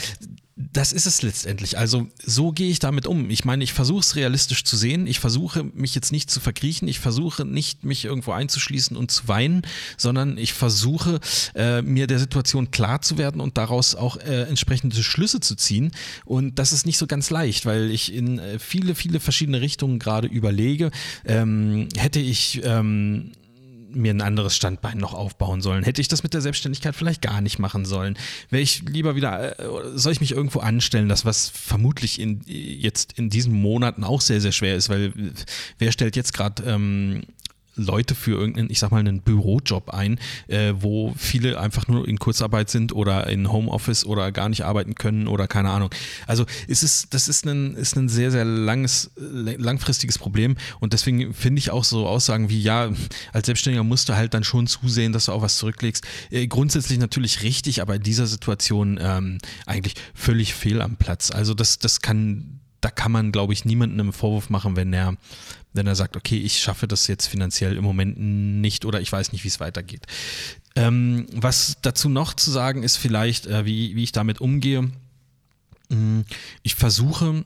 das 0.56 0.92
ist 0.92 1.06
es 1.06 1.22
letztendlich. 1.22 1.78
Also 1.78 2.06
so 2.24 2.52
gehe 2.52 2.70
ich 2.70 2.78
damit 2.78 3.08
um. 3.08 3.28
Ich 3.28 3.44
meine, 3.44 3.64
ich 3.64 3.72
versuche 3.72 4.00
es 4.00 4.14
realistisch 4.14 4.62
zu 4.62 4.76
sehen. 4.76 5.08
Ich 5.08 5.18
versuche 5.18 5.64
mich 5.64 5.96
jetzt 5.96 6.12
nicht 6.12 6.30
zu 6.30 6.38
verkriechen. 6.38 6.86
Ich 6.86 7.00
versuche 7.00 7.44
nicht, 7.44 7.82
mich 7.82 8.04
irgendwo 8.04 8.30
einzuschließen 8.30 8.96
und 8.96 9.10
zu 9.10 9.26
weinen, 9.26 9.62
sondern 9.96 10.38
ich 10.38 10.52
versuche 10.52 11.18
äh, 11.56 11.82
mir 11.82 12.06
der 12.06 12.20
Situation 12.20 12.70
klar 12.70 13.02
zu 13.02 13.18
werden 13.18 13.40
und 13.40 13.58
daraus 13.58 13.96
auch 13.96 14.16
äh, 14.16 14.42
entsprechende 14.42 15.02
Schlüsse 15.02 15.40
zu 15.40 15.56
ziehen. 15.56 15.90
Und 16.24 16.58
das 16.60 16.72
ist 16.72 16.86
nicht 16.86 16.98
so 16.98 17.08
ganz 17.08 17.30
leicht, 17.30 17.66
weil 17.66 17.90
ich 17.90 18.12
in 18.12 18.38
äh, 18.38 18.60
viele, 18.60 18.94
viele 18.94 19.18
verschiedene 19.18 19.60
Richtungen 19.60 19.98
gerade 19.98 20.28
überlege. 20.28 20.92
Ähm, 21.24 21.88
hätte 21.96 22.20
ich 22.20 22.60
ähm, 22.62 23.32
mir 23.94 24.12
ein 24.12 24.20
anderes 24.20 24.56
Standbein 24.56 24.98
noch 24.98 25.14
aufbauen 25.14 25.60
sollen? 25.60 25.84
Hätte 25.84 26.00
ich 26.00 26.08
das 26.08 26.22
mit 26.22 26.34
der 26.34 26.40
Selbstständigkeit 26.40 26.94
vielleicht 26.94 27.22
gar 27.22 27.40
nicht 27.40 27.58
machen 27.58 27.84
sollen? 27.84 28.16
Wäre 28.50 28.62
ich 28.62 28.82
lieber 28.82 29.16
wieder, 29.16 29.58
äh, 29.58 29.98
soll 29.98 30.12
ich 30.12 30.20
mich 30.20 30.32
irgendwo 30.32 30.60
anstellen, 30.60 31.08
das 31.08 31.24
was 31.24 31.48
vermutlich 31.48 32.20
in, 32.20 32.40
jetzt 32.46 33.12
in 33.18 33.30
diesen 33.30 33.54
Monaten 33.54 34.04
auch 34.04 34.20
sehr, 34.20 34.40
sehr 34.40 34.52
schwer 34.52 34.76
ist, 34.76 34.88
weil 34.88 35.12
wer 35.78 35.92
stellt 35.92 36.16
jetzt 36.16 36.32
gerade 36.32 36.62
ähm, 36.64 37.22
Leute 37.76 38.14
für 38.14 38.32
irgendeinen, 38.32 38.70
ich 38.70 38.78
sag 38.78 38.90
mal, 38.90 39.00
einen 39.00 39.20
Bürojob 39.20 39.90
ein, 39.90 40.18
äh, 40.48 40.74
wo 40.76 41.14
viele 41.16 41.58
einfach 41.58 41.88
nur 41.88 42.06
in 42.06 42.18
Kurzarbeit 42.18 42.70
sind 42.70 42.92
oder 42.92 43.26
in 43.28 43.50
Homeoffice 43.50 44.04
oder 44.04 44.32
gar 44.32 44.48
nicht 44.48 44.64
arbeiten 44.64 44.94
können 44.94 45.26
oder 45.28 45.46
keine 45.46 45.70
Ahnung. 45.70 45.90
Also 46.26 46.46
es 46.68 46.82
ist, 46.82 47.14
das 47.14 47.28
ist 47.28 47.46
ein, 47.46 47.74
ist 47.74 47.96
ein 47.96 48.08
sehr, 48.08 48.30
sehr 48.30 48.44
langes, 48.44 49.10
langfristiges 49.16 50.18
Problem 50.18 50.56
und 50.80 50.92
deswegen 50.92 51.34
finde 51.34 51.58
ich 51.58 51.70
auch 51.70 51.84
so 51.84 52.06
Aussagen 52.06 52.48
wie, 52.48 52.60
ja, 52.60 52.90
als 53.32 53.46
Selbstständiger 53.46 53.84
musst 53.84 54.08
du 54.08 54.14
halt 54.14 54.34
dann 54.34 54.44
schon 54.44 54.66
zusehen, 54.66 55.12
dass 55.12 55.26
du 55.26 55.32
auch 55.32 55.42
was 55.42 55.58
zurücklegst. 55.58 56.04
Äh, 56.30 56.46
grundsätzlich 56.46 56.98
natürlich 56.98 57.42
richtig, 57.42 57.82
aber 57.82 57.96
in 57.96 58.02
dieser 58.02 58.26
Situation 58.26 58.98
ähm, 59.00 59.38
eigentlich 59.66 59.94
völlig 60.14 60.54
fehl 60.54 60.80
am 60.80 60.96
Platz. 60.96 61.30
Also 61.30 61.54
das, 61.54 61.78
das 61.78 62.00
kann 62.00 62.60
da 62.84 62.90
kann 62.90 63.12
man, 63.12 63.32
glaube 63.32 63.54
ich, 63.54 63.64
niemandem 63.64 63.98
einen 63.98 64.12
Vorwurf 64.12 64.50
machen, 64.50 64.76
wenn 64.76 64.92
er, 64.92 65.16
wenn 65.74 65.86
er 65.86 65.94
sagt, 65.94 66.16
okay, 66.16 66.38
ich 66.38 66.58
schaffe 66.58 66.88
das 66.88 67.06
jetzt 67.08 67.26
finanziell 67.26 67.76
im 67.76 67.84
Moment 67.84 68.18
nicht 68.18 68.84
oder 68.84 69.00
ich 69.00 69.12
weiß 69.12 69.32
nicht, 69.32 69.44
wie 69.44 69.48
es 69.48 69.60
weitergeht. 69.60 70.06
Ähm, 70.76 71.26
was 71.32 71.76
dazu 71.82 72.08
noch 72.08 72.34
zu 72.34 72.50
sagen 72.50 72.82
ist, 72.82 72.96
vielleicht, 72.96 73.46
äh, 73.46 73.66
wie, 73.66 73.94
wie 73.94 74.04
ich 74.04 74.12
damit 74.12 74.40
umgehe. 74.40 74.90
Hm, 75.90 76.24
ich 76.62 76.74
versuche 76.74 77.44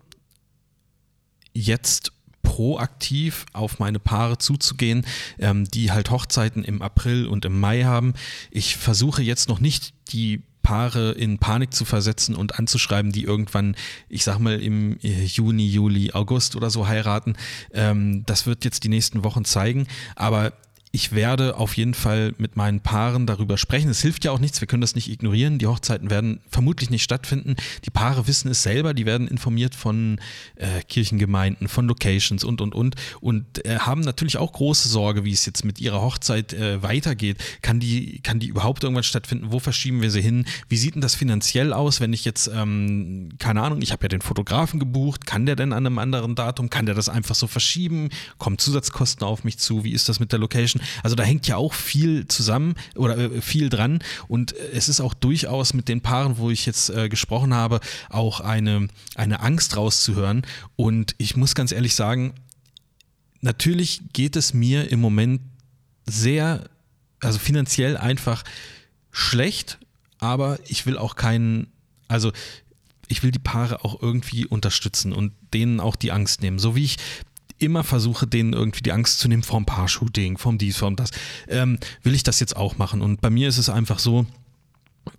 jetzt 1.52 2.12
proaktiv 2.42 3.46
auf 3.52 3.78
meine 3.78 3.98
Paare 3.98 4.38
zuzugehen, 4.38 5.04
ähm, 5.38 5.64
die 5.64 5.90
halt 5.90 6.10
Hochzeiten 6.10 6.64
im 6.64 6.82
April 6.82 7.26
und 7.26 7.44
im 7.44 7.58
Mai 7.58 7.84
haben. 7.84 8.14
Ich 8.50 8.76
versuche 8.76 9.22
jetzt 9.22 9.48
noch 9.48 9.60
nicht 9.60 9.92
die 10.08 10.42
Paare 10.62 11.12
in 11.12 11.38
Panik 11.38 11.72
zu 11.72 11.84
versetzen 11.84 12.34
und 12.34 12.58
anzuschreiben, 12.58 13.12
die 13.12 13.24
irgendwann, 13.24 13.76
ich 14.08 14.24
sag 14.24 14.38
mal, 14.38 14.60
im 14.60 14.98
äh, 15.02 15.24
Juni, 15.24 15.66
Juli, 15.66 16.12
August 16.12 16.56
oder 16.56 16.70
so 16.70 16.88
heiraten. 16.88 17.36
Ähm, 17.72 18.24
das 18.26 18.46
wird 18.46 18.64
jetzt 18.64 18.84
die 18.84 18.88
nächsten 18.88 19.24
Wochen 19.24 19.44
zeigen. 19.44 19.86
Aber 20.16 20.52
ich 20.92 21.12
werde 21.12 21.56
auf 21.56 21.76
jeden 21.76 21.94
Fall 21.94 22.34
mit 22.38 22.56
meinen 22.56 22.80
Paaren 22.80 23.26
darüber 23.26 23.58
sprechen. 23.58 23.90
Es 23.90 24.00
hilft 24.00 24.24
ja 24.24 24.30
auch 24.30 24.38
nichts, 24.38 24.60
wir 24.60 24.68
können 24.68 24.80
das 24.80 24.94
nicht 24.94 25.10
ignorieren. 25.10 25.58
Die 25.58 25.66
Hochzeiten 25.66 26.10
werden 26.10 26.40
vermutlich 26.50 26.90
nicht 26.90 27.02
stattfinden. 27.02 27.56
Die 27.84 27.90
Paare 27.90 28.26
wissen 28.26 28.50
es 28.50 28.62
selber, 28.62 28.94
die 28.94 29.06
werden 29.06 29.28
informiert 29.28 29.74
von 29.74 30.18
äh, 30.56 30.82
Kirchengemeinden, 30.88 31.68
von 31.68 31.86
Locations 31.86 32.42
und, 32.42 32.60
und, 32.60 32.74
und. 32.74 32.96
Und 33.20 33.64
äh, 33.66 33.78
haben 33.78 34.00
natürlich 34.00 34.38
auch 34.38 34.52
große 34.52 34.88
Sorge, 34.88 35.24
wie 35.24 35.32
es 35.32 35.44
jetzt 35.46 35.64
mit 35.64 35.80
ihrer 35.80 36.00
Hochzeit 36.00 36.52
äh, 36.52 36.82
weitergeht. 36.82 37.38
Kann 37.62 37.80
die, 37.80 38.20
kann 38.20 38.38
die 38.38 38.48
überhaupt 38.48 38.82
irgendwann 38.82 39.04
stattfinden? 39.04 39.46
Wo 39.50 39.58
verschieben 39.58 40.00
wir 40.02 40.10
sie 40.10 40.22
hin? 40.22 40.46
Wie 40.68 40.76
sieht 40.76 40.94
denn 40.94 41.02
das 41.02 41.14
finanziell 41.14 41.72
aus, 41.72 42.00
wenn 42.00 42.12
ich 42.12 42.24
jetzt, 42.24 42.50
ähm, 42.52 43.30
keine 43.38 43.62
Ahnung, 43.62 43.82
ich 43.82 43.92
habe 43.92 44.04
ja 44.04 44.08
den 44.08 44.22
Fotografen 44.22 44.80
gebucht, 44.80 45.26
kann 45.26 45.46
der 45.46 45.56
denn 45.56 45.72
an 45.72 45.86
einem 45.86 45.98
anderen 45.98 46.34
Datum? 46.34 46.70
Kann 46.70 46.86
der 46.86 46.94
das 46.94 47.08
einfach 47.08 47.34
so 47.34 47.46
verschieben? 47.46 48.08
Kommen 48.38 48.58
Zusatzkosten 48.58 49.26
auf 49.26 49.44
mich 49.44 49.58
zu? 49.58 49.84
Wie 49.84 49.92
ist 49.92 50.08
das 50.08 50.20
mit 50.20 50.32
der 50.32 50.38
Location? 50.38 50.82
Also 51.02 51.16
da 51.16 51.22
hängt 51.22 51.46
ja 51.46 51.56
auch 51.56 51.74
viel 51.74 52.28
zusammen 52.28 52.74
oder 52.94 53.18
äh, 53.18 53.40
viel 53.40 53.68
dran. 53.68 54.00
Und 54.28 54.54
es 54.72 54.88
ist 54.88 55.00
auch 55.00 55.14
durchaus 55.14 55.74
mit 55.74 55.88
den 55.88 56.00
Paaren, 56.00 56.38
wo 56.38 56.50
ich 56.50 56.66
jetzt 56.66 56.90
äh, 56.90 57.08
gesprochen 57.08 57.54
habe, 57.54 57.80
auch 58.10 58.40
eine, 58.40 58.88
eine 59.14 59.40
Angst 59.40 59.76
rauszuhören. 59.76 60.42
Und 60.76 61.14
ich 61.18 61.36
muss 61.36 61.54
ganz 61.54 61.72
ehrlich 61.72 61.94
sagen, 61.94 62.34
natürlich 63.40 64.00
geht 64.12 64.36
es 64.36 64.54
mir 64.54 64.90
im 64.90 65.00
Moment 65.00 65.40
sehr, 66.06 66.68
also 67.20 67.38
finanziell 67.38 67.96
einfach 67.96 68.44
schlecht, 69.10 69.78
aber 70.18 70.58
ich 70.66 70.86
will 70.86 70.98
auch 70.98 71.16
keinen, 71.16 71.68
also 72.08 72.32
ich 73.08 73.22
will 73.22 73.30
die 73.30 73.38
Paare 73.38 73.84
auch 73.84 74.02
irgendwie 74.02 74.46
unterstützen 74.46 75.12
und 75.12 75.32
denen 75.54 75.80
auch 75.80 75.96
die 75.96 76.12
Angst 76.12 76.42
nehmen. 76.42 76.58
So 76.58 76.76
wie 76.76 76.84
ich 76.84 76.96
immer 77.58 77.84
versuche, 77.84 78.26
denen 78.26 78.52
irgendwie 78.52 78.82
die 78.82 78.92
Angst 78.92 79.18
zu 79.18 79.28
nehmen 79.28 79.42
vom 79.42 79.66
Paar-Shooting, 79.66 80.38
vom 80.38 80.58
dies, 80.58 80.76
vom 80.76 80.96
das, 80.96 81.10
ähm, 81.48 81.78
will 82.02 82.14
ich 82.14 82.22
das 82.22 82.40
jetzt 82.40 82.56
auch 82.56 82.78
machen. 82.78 83.02
Und 83.02 83.20
bei 83.20 83.30
mir 83.30 83.48
ist 83.48 83.58
es 83.58 83.68
einfach 83.68 83.98
so, 83.98 84.26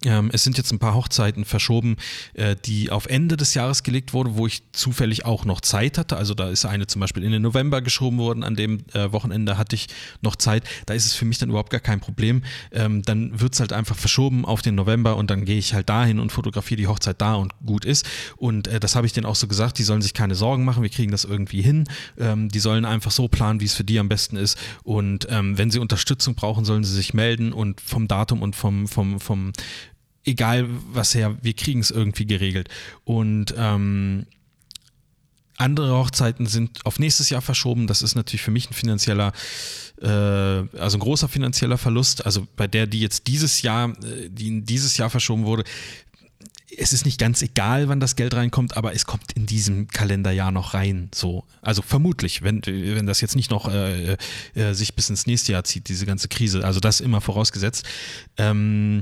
ähm, 0.05 0.29
es 0.33 0.43
sind 0.43 0.57
jetzt 0.57 0.71
ein 0.71 0.79
paar 0.79 0.95
Hochzeiten 0.95 1.45
verschoben, 1.45 1.97
äh, 2.33 2.55
die 2.65 2.89
auf 2.89 3.05
Ende 3.07 3.37
des 3.37 3.53
Jahres 3.53 3.83
gelegt 3.83 4.13
wurden, 4.13 4.35
wo 4.35 4.47
ich 4.47 4.63
zufällig 4.71 5.25
auch 5.25 5.45
noch 5.45 5.61
Zeit 5.61 5.97
hatte. 5.97 6.17
Also 6.17 6.33
da 6.33 6.49
ist 6.49 6.65
eine 6.65 6.87
zum 6.87 6.99
Beispiel 7.01 7.23
in 7.23 7.31
den 7.31 7.41
November 7.41 7.81
geschoben 7.81 8.17
worden, 8.17 8.43
an 8.43 8.55
dem 8.55 8.83
äh, 8.93 9.11
Wochenende 9.11 9.57
hatte 9.57 9.75
ich 9.75 9.87
noch 10.21 10.35
Zeit. 10.35 10.63
Da 10.85 10.93
ist 10.93 11.05
es 11.05 11.13
für 11.13 11.25
mich 11.25 11.37
dann 11.37 11.49
überhaupt 11.49 11.69
gar 11.69 11.79
kein 11.79 11.99
Problem. 11.99 12.43
Ähm, 12.71 13.01
dann 13.03 13.39
wird 13.39 13.53
es 13.53 13.59
halt 13.59 13.73
einfach 13.73 13.95
verschoben 13.95 14.45
auf 14.45 14.61
den 14.61 14.75
November 14.75 15.15
und 15.17 15.29
dann 15.29 15.45
gehe 15.45 15.57
ich 15.57 15.73
halt 15.73 15.89
dahin 15.89 16.19
und 16.19 16.31
fotografiere 16.31 16.77
die 16.77 16.87
Hochzeit 16.87 17.21
da 17.21 17.35
und 17.35 17.53
gut 17.65 17.85
ist. 17.85 18.07
Und 18.37 18.67
äh, 18.67 18.79
das 18.79 18.95
habe 18.95 19.07
ich 19.07 19.13
denen 19.13 19.25
auch 19.25 19.35
so 19.35 19.47
gesagt, 19.47 19.77
die 19.77 19.83
sollen 19.83 20.01
sich 20.01 20.13
keine 20.13 20.35
Sorgen 20.35 20.65
machen, 20.65 20.83
wir 20.83 20.89
kriegen 20.89 21.11
das 21.11 21.23
irgendwie 21.25 21.61
hin. 21.61 21.85
Ähm, 22.17 22.49
die 22.49 22.59
sollen 22.59 22.85
einfach 22.85 23.11
so 23.11 23.27
planen, 23.27 23.59
wie 23.59 23.65
es 23.65 23.73
für 23.73 23.83
die 23.83 23.99
am 23.99 24.09
besten 24.09 24.35
ist. 24.35 24.57
Und 24.83 25.27
ähm, 25.29 25.57
wenn 25.57 25.71
sie 25.71 25.79
Unterstützung 25.79 26.35
brauchen, 26.35 26.65
sollen 26.65 26.83
sie 26.83 26.93
sich 26.93 27.13
melden 27.13 27.53
und 27.53 27.81
vom 27.81 28.07
Datum 28.07 28.41
und 28.41 28.55
vom, 28.55 28.87
vom, 28.87 29.19
vom 29.19 29.53
egal 30.25 30.67
was 30.91 31.15
her, 31.15 31.37
wir 31.41 31.53
kriegen 31.53 31.79
es 31.79 31.91
irgendwie 31.91 32.25
geregelt. 32.25 32.69
Und 33.03 33.53
ähm, 33.57 34.25
andere 35.57 35.93
Hochzeiten 35.93 36.45
sind 36.45 36.85
auf 36.85 36.99
nächstes 36.99 37.29
Jahr 37.29 37.41
verschoben. 37.41 37.87
Das 37.87 38.01
ist 38.01 38.15
natürlich 38.15 38.41
für 38.41 38.51
mich 38.51 38.69
ein 38.69 38.73
finanzieller, 38.73 39.33
äh, 40.01 40.07
also 40.07 40.97
ein 40.97 41.01
großer 41.01 41.27
finanzieller 41.27 41.77
Verlust. 41.77 42.25
Also 42.25 42.47
bei 42.55 42.67
der, 42.67 42.87
die 42.87 43.01
jetzt 43.01 43.27
dieses 43.27 43.61
Jahr, 43.61 43.89
äh, 43.89 44.29
die 44.29 44.61
dieses 44.61 44.97
Jahr 44.97 45.09
verschoben 45.09 45.45
wurde, 45.45 45.63
es 46.77 46.93
ist 46.93 47.05
nicht 47.05 47.19
ganz 47.19 47.41
egal, 47.41 47.89
wann 47.89 47.99
das 47.99 48.15
Geld 48.15 48.33
reinkommt, 48.33 48.77
aber 48.77 48.93
es 48.93 49.05
kommt 49.05 49.33
in 49.33 49.45
diesem 49.45 49.87
Kalenderjahr 49.87 50.51
noch 50.51 50.73
rein. 50.73 51.09
So, 51.13 51.43
also 51.61 51.81
vermutlich, 51.81 52.41
wenn, 52.41 52.61
wenn 52.65 53.05
das 53.05 53.21
jetzt 53.21 53.35
nicht 53.35 53.51
noch 53.51 53.67
äh, 53.67 54.15
äh, 54.53 54.73
sich 54.73 54.93
bis 54.95 55.09
ins 55.09 55.25
nächste 55.25 55.51
Jahr 55.51 55.63
zieht, 55.63 55.89
diese 55.89 56.05
ganze 56.05 56.27
Krise. 56.29 56.63
Also 56.63 56.79
das 56.79 57.01
immer 57.01 57.21
vorausgesetzt. 57.21 57.85
Ähm, 58.37 59.01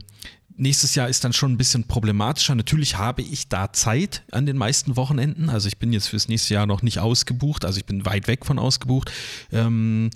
Nächstes 0.60 0.96
Jahr 0.96 1.08
ist 1.08 1.24
dann 1.24 1.34
schon 1.34 1.54
ein 1.54 1.58
bisschen 1.58 1.86
problematischer. 1.86 2.56
Natürlich 2.56 2.98
habe 2.98 3.22
ich 3.22 3.48
da 3.48 3.72
Zeit 3.74 4.24
an 4.32 4.46
den 4.46 4.58
meisten 4.58 4.96
Wochenenden. 4.96 5.50
Also 5.50 5.68
ich 5.68 5.78
bin 5.78 5.94
jetzt 5.94 6.08
fürs 6.08 6.28
nächste 6.28 6.56
Jahr 6.56 6.66
noch 6.66 6.82
nicht 6.82 7.00
ausgebucht. 7.00 7.64
Also 7.64 7.78
ich 7.78 7.86
bin 7.86 8.06
weit 8.06 8.28
weg 8.28 8.46
von 8.46 8.58
ausgebucht. 8.58 9.12
Ähm, 9.52 10.10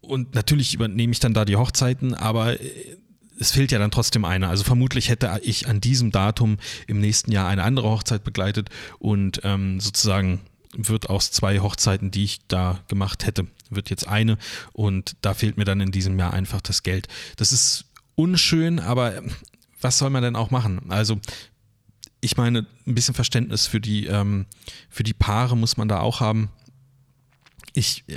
und 0.00 0.34
natürlich 0.34 0.74
übernehme 0.74 1.12
ich 1.12 1.20
dann 1.20 1.34
da 1.34 1.44
die 1.44 1.56
Hochzeiten, 1.56 2.14
aber 2.14 2.60
äh, 2.60 2.96
es 3.40 3.52
fehlt 3.52 3.72
ja 3.72 3.78
dann 3.78 3.90
trotzdem 3.90 4.24
eine. 4.24 4.48
Also 4.48 4.64
vermutlich 4.64 5.08
hätte 5.08 5.40
ich 5.42 5.68
an 5.68 5.80
diesem 5.80 6.10
Datum 6.10 6.58
im 6.86 7.00
nächsten 7.00 7.32
Jahr 7.32 7.48
eine 7.48 7.62
andere 7.62 7.88
Hochzeit 7.88 8.24
begleitet 8.24 8.68
und 8.98 9.40
ähm, 9.44 9.80
sozusagen 9.80 10.40
wird 10.76 11.08
aus 11.08 11.30
zwei 11.30 11.60
Hochzeiten, 11.60 12.10
die 12.10 12.24
ich 12.24 12.46
da 12.48 12.80
gemacht 12.88 13.26
hätte, 13.26 13.46
wird 13.70 13.90
jetzt 13.90 14.06
eine 14.06 14.38
und 14.72 15.16
da 15.22 15.34
fehlt 15.34 15.56
mir 15.56 15.64
dann 15.64 15.80
in 15.80 15.92
diesem 15.92 16.18
Jahr 16.18 16.32
einfach 16.32 16.60
das 16.60 16.82
Geld. 16.82 17.08
Das 17.36 17.52
ist 17.52 17.86
unschön, 18.16 18.80
aber 18.80 19.22
was 19.80 19.98
soll 19.98 20.10
man 20.10 20.22
denn 20.22 20.36
auch 20.36 20.50
machen? 20.50 20.90
Also 20.90 21.20
ich 22.20 22.36
meine, 22.36 22.66
ein 22.86 22.94
bisschen 22.94 23.14
Verständnis 23.14 23.66
für 23.66 23.80
die, 23.80 24.06
ähm, 24.06 24.46
für 24.88 25.02
die 25.02 25.14
Paare 25.14 25.56
muss 25.56 25.76
man 25.76 25.88
da 25.88 26.00
auch 26.00 26.20
haben. 26.20 26.50
Ich, 27.74 28.02
äh, 28.08 28.16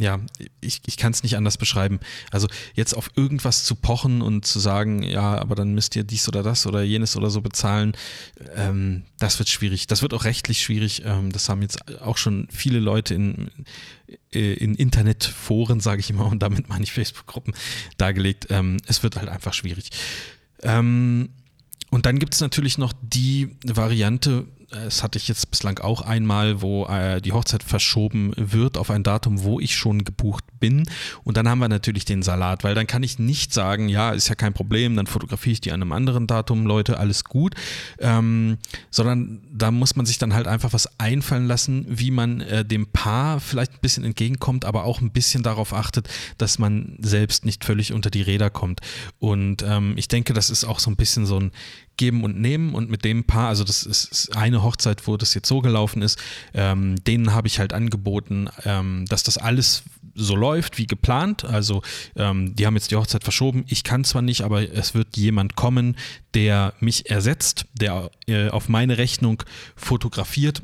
ja, 0.00 0.18
ich, 0.60 0.80
ich 0.86 0.96
kann 0.96 1.12
es 1.12 1.22
nicht 1.22 1.36
anders 1.36 1.56
beschreiben. 1.56 2.00
Also 2.32 2.48
jetzt 2.74 2.94
auf 2.94 3.10
irgendwas 3.14 3.64
zu 3.64 3.76
pochen 3.76 4.22
und 4.22 4.44
zu 4.44 4.58
sagen, 4.58 5.04
ja, 5.04 5.38
aber 5.38 5.54
dann 5.54 5.72
müsst 5.72 5.94
ihr 5.94 6.02
dies 6.02 6.26
oder 6.26 6.42
das 6.42 6.66
oder 6.66 6.82
jenes 6.82 7.16
oder 7.16 7.30
so 7.30 7.40
bezahlen, 7.40 7.92
ähm, 8.56 9.04
das 9.20 9.38
wird 9.38 9.48
schwierig. 9.48 9.86
Das 9.86 10.02
wird 10.02 10.14
auch 10.14 10.24
rechtlich 10.24 10.60
schwierig. 10.60 11.02
Ähm, 11.04 11.30
das 11.30 11.48
haben 11.48 11.62
jetzt 11.62 12.00
auch 12.00 12.16
schon 12.16 12.48
viele 12.50 12.80
Leute 12.80 13.14
in, 13.14 13.50
äh, 14.32 14.54
in 14.54 14.74
Internetforen, 14.74 15.78
sage 15.78 16.00
ich 16.00 16.10
immer, 16.10 16.26
und 16.26 16.40
damit 16.40 16.68
meine 16.68 16.82
ich 16.82 16.92
Facebook-Gruppen, 16.92 17.54
dargelegt. 17.98 18.48
Ähm, 18.50 18.78
es 18.86 19.04
wird 19.04 19.14
halt 19.14 19.28
einfach 19.28 19.54
schwierig. 19.54 19.90
Ähm, 20.62 21.30
und 21.90 22.06
dann 22.06 22.18
gibt 22.18 22.34
es 22.34 22.40
natürlich 22.40 22.78
noch 22.78 22.92
die 23.00 23.56
Variante, 23.64 24.46
das 24.70 25.02
hatte 25.02 25.18
ich 25.18 25.28
jetzt 25.28 25.50
bislang 25.50 25.78
auch 25.78 26.02
einmal, 26.02 26.60
wo 26.60 26.84
äh, 26.86 27.22
die 27.22 27.32
Hochzeit 27.32 27.62
verschoben 27.62 28.32
wird 28.36 28.76
auf 28.76 28.90
ein 28.90 29.02
Datum, 29.02 29.42
wo 29.42 29.60
ich 29.60 29.74
schon 29.74 30.04
gebucht 30.04 30.44
bin. 30.60 30.84
Und 31.24 31.38
dann 31.38 31.48
haben 31.48 31.58
wir 31.58 31.68
natürlich 31.68 32.04
den 32.04 32.22
Salat, 32.22 32.64
weil 32.64 32.74
dann 32.74 32.86
kann 32.86 33.02
ich 33.02 33.18
nicht 33.18 33.54
sagen, 33.54 33.88
ja, 33.88 34.10
ist 34.10 34.28
ja 34.28 34.34
kein 34.34 34.52
Problem, 34.52 34.94
dann 34.94 35.06
fotografiere 35.06 35.52
ich 35.54 35.60
die 35.62 35.72
an 35.72 35.80
einem 35.80 35.92
anderen 35.92 36.26
Datum, 36.26 36.66
Leute, 36.66 36.98
alles 36.98 37.24
gut. 37.24 37.54
Ähm, 37.98 38.58
sondern 38.90 39.40
da 39.50 39.70
muss 39.70 39.96
man 39.96 40.04
sich 40.04 40.18
dann 40.18 40.34
halt 40.34 40.46
einfach 40.46 40.74
was 40.74 41.00
einfallen 41.00 41.46
lassen, 41.46 41.86
wie 41.88 42.10
man 42.10 42.42
äh, 42.42 42.64
dem 42.64 42.88
Paar 42.88 43.40
vielleicht 43.40 43.72
ein 43.72 43.80
bisschen 43.80 44.04
entgegenkommt, 44.04 44.66
aber 44.66 44.84
auch 44.84 45.00
ein 45.00 45.12
bisschen 45.12 45.42
darauf 45.42 45.72
achtet, 45.72 46.08
dass 46.36 46.58
man 46.58 46.98
selbst 47.00 47.46
nicht 47.46 47.64
völlig 47.64 47.94
unter 47.94 48.10
die 48.10 48.22
Räder 48.22 48.50
kommt. 48.50 48.80
Und 49.18 49.62
ähm, 49.62 49.94
ich 49.96 50.08
denke, 50.08 50.34
das 50.34 50.50
ist 50.50 50.64
auch 50.64 50.78
so 50.78 50.90
ein 50.90 50.96
bisschen 50.96 51.24
so 51.24 51.40
ein 51.40 51.52
Geben 51.98 52.24
und 52.24 52.40
Nehmen 52.40 52.74
und 52.74 52.88
mit 52.88 53.04
dem 53.04 53.24
Paar, 53.24 53.48
also 53.48 53.64
das 53.64 53.82
ist 53.82 54.34
eine 54.34 54.62
Hochzeit, 54.62 55.06
wo 55.06 55.18
das 55.18 55.34
jetzt 55.34 55.48
so 55.48 55.60
gelaufen 55.60 56.00
ist, 56.00 56.18
ähm, 56.54 56.96
denen 57.04 57.34
habe 57.34 57.48
ich 57.48 57.58
halt 57.58 57.74
angeboten, 57.74 58.48
ähm, 58.64 59.04
dass 59.06 59.22
das 59.22 59.36
alles 59.36 59.82
so 60.14 60.34
läuft 60.34 60.78
wie 60.78 60.86
geplant. 60.86 61.44
Also 61.44 61.82
ähm, 62.16 62.56
die 62.56 62.66
haben 62.66 62.74
jetzt 62.74 62.90
die 62.90 62.96
Hochzeit 62.96 63.22
verschoben. 63.22 63.64
Ich 63.68 63.84
kann 63.84 64.04
zwar 64.04 64.22
nicht, 64.22 64.42
aber 64.42 64.72
es 64.72 64.94
wird 64.94 65.16
jemand 65.16 65.56
kommen, 65.56 65.96
der 66.34 66.72
mich 66.80 67.10
ersetzt, 67.10 67.66
der 67.74 68.10
äh, 68.26 68.48
auf 68.48 68.68
meine 68.68 68.98
Rechnung 68.98 69.42
fotografiert 69.76 70.62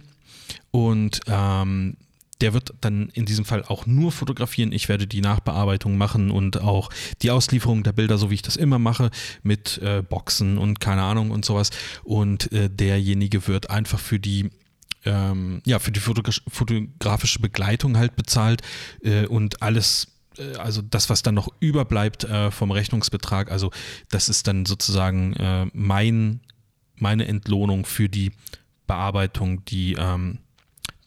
und 0.70 1.20
ähm, 1.26 1.96
der 2.44 2.52
wird 2.52 2.74
dann 2.82 3.08
in 3.14 3.24
diesem 3.24 3.46
Fall 3.46 3.64
auch 3.64 3.86
nur 3.86 4.12
fotografieren. 4.12 4.70
Ich 4.70 4.90
werde 4.90 5.06
die 5.06 5.22
Nachbearbeitung 5.22 5.96
machen 5.96 6.30
und 6.30 6.60
auch 6.60 6.90
die 7.22 7.30
Auslieferung 7.30 7.82
der 7.84 7.92
Bilder, 7.92 8.18
so 8.18 8.28
wie 8.28 8.34
ich 8.34 8.42
das 8.42 8.56
immer 8.56 8.78
mache, 8.78 9.10
mit 9.42 9.78
äh, 9.78 10.02
Boxen 10.02 10.58
und 10.58 10.78
keine 10.78 11.00
Ahnung 11.00 11.30
und 11.30 11.46
sowas. 11.46 11.70
Und 12.02 12.52
äh, 12.52 12.68
derjenige 12.68 13.48
wird 13.48 13.70
einfach 13.70 13.98
für 13.98 14.20
die 14.20 14.50
ähm, 15.06 15.62
ja, 15.64 15.78
für 15.78 15.90
die 15.90 16.00
fotografische 16.00 17.38
Begleitung 17.38 17.96
halt 17.96 18.14
bezahlt 18.14 18.60
äh, 19.02 19.24
und 19.24 19.62
alles 19.62 20.08
äh, 20.36 20.56
also 20.56 20.82
das, 20.82 21.08
was 21.08 21.22
dann 21.22 21.34
noch 21.34 21.48
überbleibt 21.60 22.24
äh, 22.24 22.50
vom 22.50 22.72
Rechnungsbetrag, 22.72 23.50
also 23.50 23.70
das 24.10 24.28
ist 24.28 24.48
dann 24.48 24.66
sozusagen 24.66 25.32
äh, 25.36 25.66
mein, 25.72 26.40
meine 26.96 27.26
Entlohnung 27.26 27.86
für 27.86 28.10
die 28.10 28.32
Bearbeitung, 28.86 29.64
die, 29.64 29.94
ähm, 29.94 30.40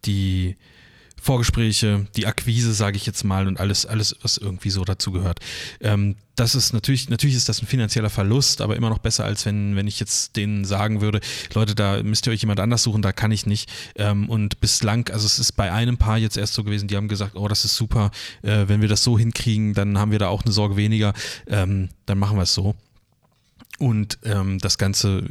die 0.05 0.57
Vorgespräche, 1.21 2.07
die 2.15 2.27
Akquise, 2.27 2.73
sage 2.73 2.97
ich 2.97 3.05
jetzt 3.05 3.23
mal, 3.23 3.47
und 3.47 3.59
alles, 3.59 3.85
alles, 3.85 4.15
was 4.21 4.37
irgendwie 4.37 4.69
so 4.69 4.85
dazu 4.85 5.11
gehört. 5.11 5.39
Ähm, 5.81 6.15
das 6.35 6.53
ist 6.53 6.71
natürlich, 6.71 7.09
natürlich 7.09 7.35
ist 7.35 7.49
das 7.49 7.61
ein 7.61 7.67
finanzieller 7.67 8.11
Verlust, 8.11 8.61
aber 8.61 8.75
immer 8.75 8.89
noch 8.89 8.99
besser, 8.99 9.25
als 9.25 9.45
wenn, 9.45 9.75
wenn 9.75 9.87
ich 9.87 9.99
jetzt 9.99 10.35
denen 10.35 10.65
sagen 10.65 11.01
würde, 11.01 11.19
Leute, 11.53 11.73
da 11.73 12.03
müsst 12.03 12.27
ihr 12.27 12.33
euch 12.33 12.41
jemand 12.41 12.59
anders 12.59 12.83
suchen, 12.83 13.01
da 13.01 13.11
kann 13.11 13.31
ich 13.31 13.47
nicht. 13.47 13.69
Ähm, 13.95 14.29
und 14.29 14.61
bislang, 14.61 15.09
also 15.09 15.25
es 15.25 15.39
ist 15.39 15.53
bei 15.53 15.71
einem 15.71 15.97
Paar 15.97 16.19
jetzt 16.19 16.37
erst 16.37 16.53
so 16.53 16.63
gewesen, 16.63 16.87
die 16.87 16.95
haben 16.95 17.07
gesagt, 17.07 17.35
oh, 17.35 17.47
das 17.47 17.65
ist 17.65 17.75
super, 17.75 18.11
äh, 18.43 18.67
wenn 18.67 18.81
wir 18.81 18.87
das 18.87 19.03
so 19.03 19.17
hinkriegen, 19.17 19.73
dann 19.73 19.97
haben 19.97 20.11
wir 20.11 20.19
da 20.19 20.27
auch 20.27 20.43
eine 20.43 20.51
Sorge 20.51 20.77
weniger, 20.77 21.13
ähm, 21.47 21.89
dann 22.05 22.19
machen 22.19 22.37
wir 22.37 22.43
es 22.43 22.53
so. 22.53 22.75
Und 23.79 24.19
ähm, 24.23 24.59
das 24.59 24.77
Ganze 24.77 25.25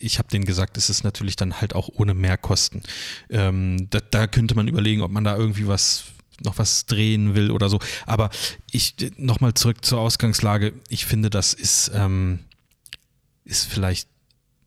ich 0.00 0.18
habe 0.18 0.28
denen 0.28 0.44
gesagt, 0.44 0.76
es 0.76 0.90
ist 0.90 1.04
natürlich 1.04 1.36
dann 1.36 1.60
halt 1.60 1.74
auch 1.74 1.88
ohne 1.92 2.14
Mehrkosten. 2.14 2.82
Ähm, 3.30 3.88
da, 3.90 4.00
da, 4.00 4.26
könnte 4.26 4.54
man 4.54 4.68
überlegen, 4.68 5.02
ob 5.02 5.10
man 5.10 5.24
da 5.24 5.36
irgendwie 5.36 5.66
was 5.66 6.04
noch 6.42 6.58
was 6.58 6.86
drehen 6.86 7.34
will 7.34 7.50
oder 7.50 7.68
so. 7.68 7.78
Aber 8.06 8.30
ich 8.70 8.94
nochmal 9.16 9.54
zurück 9.54 9.84
zur 9.84 10.00
Ausgangslage. 10.00 10.72
Ich 10.88 11.06
finde, 11.06 11.30
das 11.30 11.54
ist, 11.54 11.92
ähm, 11.94 12.40
ist 13.44 13.66
vielleicht 13.66 14.08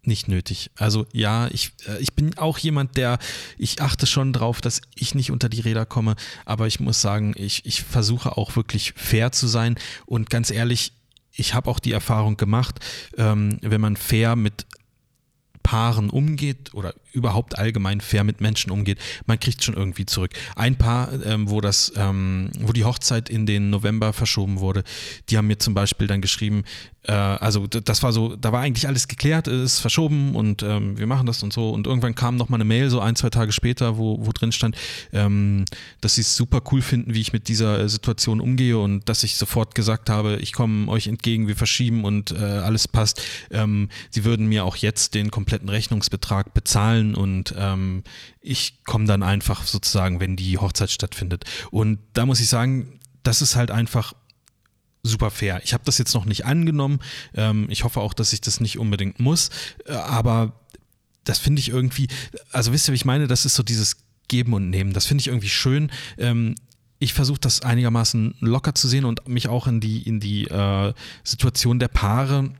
nicht 0.07 0.27
nötig. 0.29 0.71
Also 0.75 1.05
ja, 1.11 1.47
ich, 1.49 1.73
äh, 1.87 1.99
ich 1.99 2.13
bin 2.13 2.37
auch 2.37 2.57
jemand, 2.57 2.97
der, 2.97 3.19
ich 3.57 3.81
achte 3.81 4.07
schon 4.07 4.33
drauf, 4.33 4.61
dass 4.61 4.81
ich 4.95 5.13
nicht 5.13 5.31
unter 5.31 5.49
die 5.49 5.59
Räder 5.59 5.85
komme, 5.85 6.15
aber 6.45 6.65
ich 6.65 6.79
muss 6.79 7.01
sagen, 7.01 7.33
ich, 7.35 7.65
ich 7.65 7.83
versuche 7.83 8.37
auch 8.37 8.55
wirklich 8.55 8.93
fair 8.95 9.31
zu 9.31 9.47
sein 9.47 9.75
und 10.05 10.29
ganz 10.29 10.49
ehrlich, 10.49 10.93
ich 11.33 11.53
habe 11.53 11.69
auch 11.69 11.79
die 11.79 11.91
Erfahrung 11.91 12.37
gemacht, 12.37 12.79
ähm, 13.17 13.59
wenn 13.61 13.81
man 13.81 13.95
fair 13.97 14.35
mit 14.35 14.65
Paaren 15.67 16.09
umgeht 16.09 16.73
oder 16.73 16.93
überhaupt 17.17 17.57
allgemein 17.57 17.99
fair 17.99 18.23
mit 18.23 18.39
Menschen 18.39 18.71
umgeht, 18.71 18.99
man 19.25 19.39
kriegt 19.39 19.63
schon 19.63 19.75
irgendwie 19.75 20.05
zurück. 20.05 20.31
Ein 20.55 20.77
Paar, 20.77 21.09
ähm, 21.25 21.49
wo 21.49 21.59
das, 21.59 21.91
ähm, 21.97 22.51
wo 22.59 22.71
die 22.71 22.85
Hochzeit 22.85 23.29
in 23.29 23.45
den 23.45 23.71
November 23.71 24.13
verschoben 24.13 24.59
wurde, 24.59 24.83
die 25.29 25.37
haben 25.37 25.47
mir 25.47 25.57
zum 25.57 25.73
Beispiel 25.73 26.07
dann 26.07 26.21
geschrieben, 26.21 26.63
äh, 27.07 27.13
also 27.13 27.67
das 27.67 28.03
war 28.03 28.11
so, 28.11 28.35
da 28.35 28.51
war 28.51 28.61
eigentlich 28.61 28.87
alles 28.87 29.07
geklärt, 29.07 29.47
ist 29.47 29.79
verschoben 29.79 30.35
und 30.35 30.61
ähm, 30.63 30.97
wir 30.97 31.07
machen 31.07 31.25
das 31.25 31.41
und 31.41 31.53
so. 31.53 31.71
Und 31.71 31.87
irgendwann 31.87 32.15
kam 32.15 32.35
noch 32.35 32.49
mal 32.49 32.57
eine 32.57 32.65
Mail, 32.65 32.89
so 32.89 32.99
ein, 32.99 33.15
zwei 33.15 33.29
Tage 33.29 33.51
später, 33.51 33.97
wo, 33.97 34.25
wo 34.25 34.31
drin 34.31 34.51
stand, 34.51 34.75
ähm, 35.13 35.65
dass 36.01 36.15
sie 36.15 36.21
es 36.21 36.35
super 36.35 36.61
cool 36.71 36.81
finden, 36.81 37.13
wie 37.13 37.21
ich 37.21 37.33
mit 37.33 37.47
dieser 37.47 37.87
Situation 37.89 38.41
umgehe 38.41 38.77
und 38.77 39.07
dass 39.09 39.23
ich 39.23 39.37
sofort 39.37 39.73
gesagt 39.73 40.09
habe, 40.09 40.37
ich 40.37 40.53
komme 40.53 40.89
euch 40.89 41.07
entgegen, 41.07 41.47
wir 41.47 41.55
verschieben 41.55 42.03
und 42.03 42.31
äh, 42.31 42.35
alles 42.35 42.87
passt. 42.87 43.21
Ähm, 43.51 43.89
sie 44.09 44.25
würden 44.25 44.47
mir 44.47 44.65
auch 44.65 44.75
jetzt 44.75 45.15
den 45.15 45.31
kompletten 45.31 45.69
Rechnungsbetrag 45.69 46.53
bezahlen 46.53 47.06
und 47.15 47.53
ähm, 47.57 48.03
ich 48.41 48.83
komme 48.83 49.05
dann 49.05 49.23
einfach 49.23 49.65
sozusagen, 49.65 50.19
wenn 50.19 50.35
die 50.35 50.57
Hochzeit 50.57 50.91
stattfindet. 50.91 51.45
Und 51.71 51.99
da 52.13 52.25
muss 52.25 52.39
ich 52.39 52.47
sagen, 52.47 52.99
das 53.23 53.41
ist 53.41 53.55
halt 53.55 53.71
einfach 53.71 54.13
super 55.03 55.31
fair. 55.31 55.61
Ich 55.63 55.73
habe 55.73 55.83
das 55.85 55.97
jetzt 55.97 56.13
noch 56.13 56.25
nicht 56.25 56.45
angenommen. 56.45 56.99
Ähm, 57.33 57.67
ich 57.69 57.83
hoffe 57.83 57.99
auch, 58.01 58.13
dass 58.13 58.33
ich 58.33 58.41
das 58.41 58.59
nicht 58.59 58.77
unbedingt 58.77 59.19
muss. 59.19 59.49
Äh, 59.85 59.93
aber 59.93 60.59
das 61.23 61.39
finde 61.39 61.59
ich 61.59 61.69
irgendwie, 61.69 62.07
also 62.51 62.71
wisst 62.71 62.87
ihr, 62.87 62.93
wie 62.93 62.97
ich 62.97 63.05
meine? 63.05 63.27
Das 63.27 63.45
ist 63.45 63.55
so 63.55 63.63
dieses 63.63 63.97
Geben 64.27 64.53
und 64.53 64.69
Nehmen. 64.69 64.93
Das 64.93 65.05
finde 65.05 65.21
ich 65.21 65.27
irgendwie 65.27 65.49
schön. 65.49 65.91
Ähm, 66.17 66.55
ich 66.99 67.13
versuche 67.13 67.39
das 67.39 67.61
einigermaßen 67.61 68.35
locker 68.39 68.73
zu 68.73 68.87
sehen 68.87 69.05
und 69.05 69.27
mich 69.27 69.47
auch 69.47 69.67
in 69.67 69.79
die, 69.79 70.01
in 70.01 70.19
die 70.19 70.45
äh, 70.45 70.93
Situation 71.23 71.79
der 71.79 71.89
Paare 71.89 72.51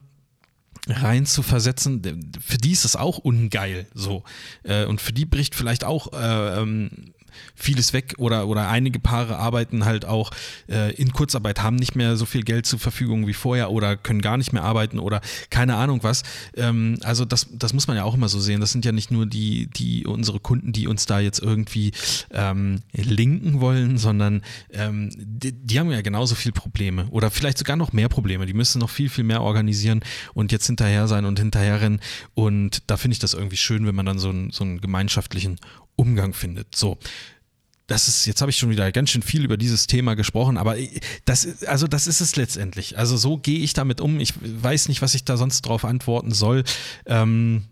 rein 0.88 1.26
zu 1.26 1.44
versetzen. 1.44 2.02
Für 2.40 2.58
die 2.58 2.72
ist 2.72 2.86
es 2.86 2.96
auch 2.96 3.18
ungeil 3.18 3.88
so. 3.94 4.24
Äh, 4.64 4.86
und 4.86 5.02
für 5.02 5.14
die 5.14 5.26
bricht 5.26 5.56
vielleicht 5.56 5.84
auch 5.84 6.14
äh, 6.14 6.62
ähm, 6.62 7.14
vieles 7.56 7.94
weg 7.94 8.16
oder, 8.18 8.48
oder 8.48 8.70
einige 8.70 9.00
Paare 9.00 9.38
arbeiten 9.38 9.86
halt 9.86 10.06
auch 10.06 10.32
äh, 10.70 10.94
in 10.96 11.12
Kurzarbeit, 11.12 11.62
haben 11.62 11.76
nicht 11.76 11.96
mehr 11.96 12.18
so 12.18 12.26
viel 12.26 12.44
Geld 12.44 12.66
zur 12.66 12.80
Verfügung 12.80 13.28
wie 13.28 13.34
vorher 13.34 13.72
oder 13.72 13.98
können 13.98 14.22
gar 14.22 14.38
nicht 14.38 14.54
mehr 14.54 14.64
arbeiten 14.64 15.00
oder 15.00 15.22
keine 15.50 15.76
Ahnung 15.76 16.04
was. 16.04 16.24
Ähm, 16.56 16.98
also 17.04 17.26
das, 17.26 17.48
das 17.52 17.74
muss 17.74 17.88
man 17.88 17.98
ja 17.98 18.04
auch 18.04 18.14
immer 18.14 18.30
so 18.30 18.40
sehen. 18.40 18.62
Das 18.62 18.72
sind 18.72 18.86
ja 18.86 18.92
nicht 18.92 19.12
nur 19.12 19.26
die, 19.26 19.68
die 19.68 20.06
unsere 20.06 20.40
Kunden, 20.40 20.72
die 20.72 20.88
uns 20.88 21.06
da 21.06 21.20
jetzt 21.20 21.40
irgendwie 21.40 21.92
ähm, 22.32 22.82
linken 22.94 23.62
wollen, 23.62 23.98
sondern 23.98 24.42
ähm, 24.72 25.10
die, 25.16 25.52
die 25.52 25.80
haben 25.80 25.92
ja 25.92 26.02
genauso 26.02 26.36
viel 26.36 26.52
Probleme 26.52 27.08
oder 27.10 27.32
vielleicht 27.32 27.58
sogar 27.58 27.76
noch 27.76 27.94
mehr 27.94 28.10
Probleme. 28.10 28.46
Die 28.46 28.54
müssen 28.54 28.80
noch 28.80 28.90
viel, 28.90 29.10
viel 29.10 29.24
mehr 29.24 29.42
organisieren 29.42 30.02
und 30.34 30.52
jetzt 30.52 30.68
hinterher 30.68 31.08
sein 31.08 31.26
und 31.26 31.40
hinterherrennen. 31.40 32.00
Und 32.34 32.84
da 32.88 32.98
finde 32.98 33.14
ich 33.14 33.20
das 33.20 33.34
irgendwie 33.34 33.58
schön, 33.58 33.86
wenn 33.86 33.96
man 33.96 34.06
dann 34.06 34.20
so 34.20 34.30
einen, 34.30 34.52
so 34.52 34.64
einen 34.64 34.82
gemeinschaftlichen 34.82 35.58
Umgang 35.96 36.34
findet. 36.34 36.76
So. 36.76 36.98
Das 37.88 38.10
ist, 38.10 38.26
jetzt 38.26 38.42
habe 38.42 38.52
ich 38.52 38.58
schon 38.58 38.70
wieder 38.70 38.92
ganz 38.92 39.10
schön 39.10 39.22
viel 39.22 39.46
über 39.46 39.56
dieses 39.56 39.88
Thema 39.88 40.16
gesprochen, 40.16 40.58
aber 40.58 40.76
das, 41.24 41.64
also 41.64 41.88
das 41.88 42.06
ist 42.06 42.20
es 42.20 42.36
letztendlich. 42.36 42.98
Also 42.98 43.16
so 43.16 43.38
gehe 43.38 43.60
ich 43.60 43.74
damit 43.74 44.02
um. 44.02 44.20
Ich 44.20 44.34
weiß 44.42 44.90
nicht, 44.90 45.02
was 45.02 45.16
ich 45.16 45.24
da 45.24 45.38
sonst 45.38 45.62
drauf 45.62 45.86
antworten 45.86 46.34
soll. 46.34 46.64
Ähm, 47.06 47.64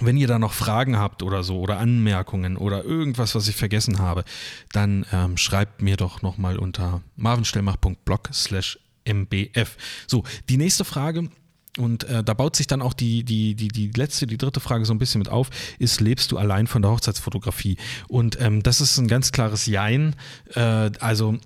wenn 0.00 0.16
ihr 0.16 0.28
da 0.28 0.38
noch 0.38 0.52
Fragen 0.52 0.98
habt 0.98 1.22
oder 1.22 1.42
so 1.42 1.60
oder 1.60 1.78
Anmerkungen 1.78 2.56
oder 2.56 2.84
irgendwas, 2.84 3.34
was 3.34 3.48
ich 3.48 3.56
vergessen 3.56 3.98
habe, 3.98 4.24
dann 4.72 5.06
ähm, 5.12 5.36
schreibt 5.36 5.82
mir 5.82 5.96
doch 5.96 6.22
nochmal 6.22 6.58
unter 6.58 7.00
marvenstellmach.blog 7.16 8.28
slash 8.32 8.78
mbf. 9.04 9.76
So, 10.06 10.24
die 10.48 10.58
nächste 10.58 10.84
Frage 10.84 11.30
und 11.78 12.04
äh, 12.04 12.24
da 12.24 12.34
baut 12.34 12.56
sich 12.56 12.66
dann 12.66 12.82
auch 12.82 12.92
die, 12.92 13.24
die, 13.24 13.54
die, 13.54 13.68
die 13.68 13.90
letzte, 13.96 14.26
die 14.26 14.38
dritte 14.38 14.60
Frage 14.60 14.84
so 14.84 14.92
ein 14.92 14.98
bisschen 14.98 15.20
mit 15.20 15.28
auf, 15.28 15.50
ist, 15.78 16.00
lebst 16.00 16.32
du 16.32 16.38
allein 16.38 16.66
von 16.66 16.82
der 16.82 16.90
Hochzeitsfotografie? 16.90 17.76
Und 18.08 18.40
ähm, 18.40 18.62
das 18.62 18.80
ist 18.80 18.98
ein 18.98 19.08
ganz 19.08 19.32
klares 19.32 19.66
Jein. 19.66 20.16
Äh, 20.54 20.90
also 21.00 21.36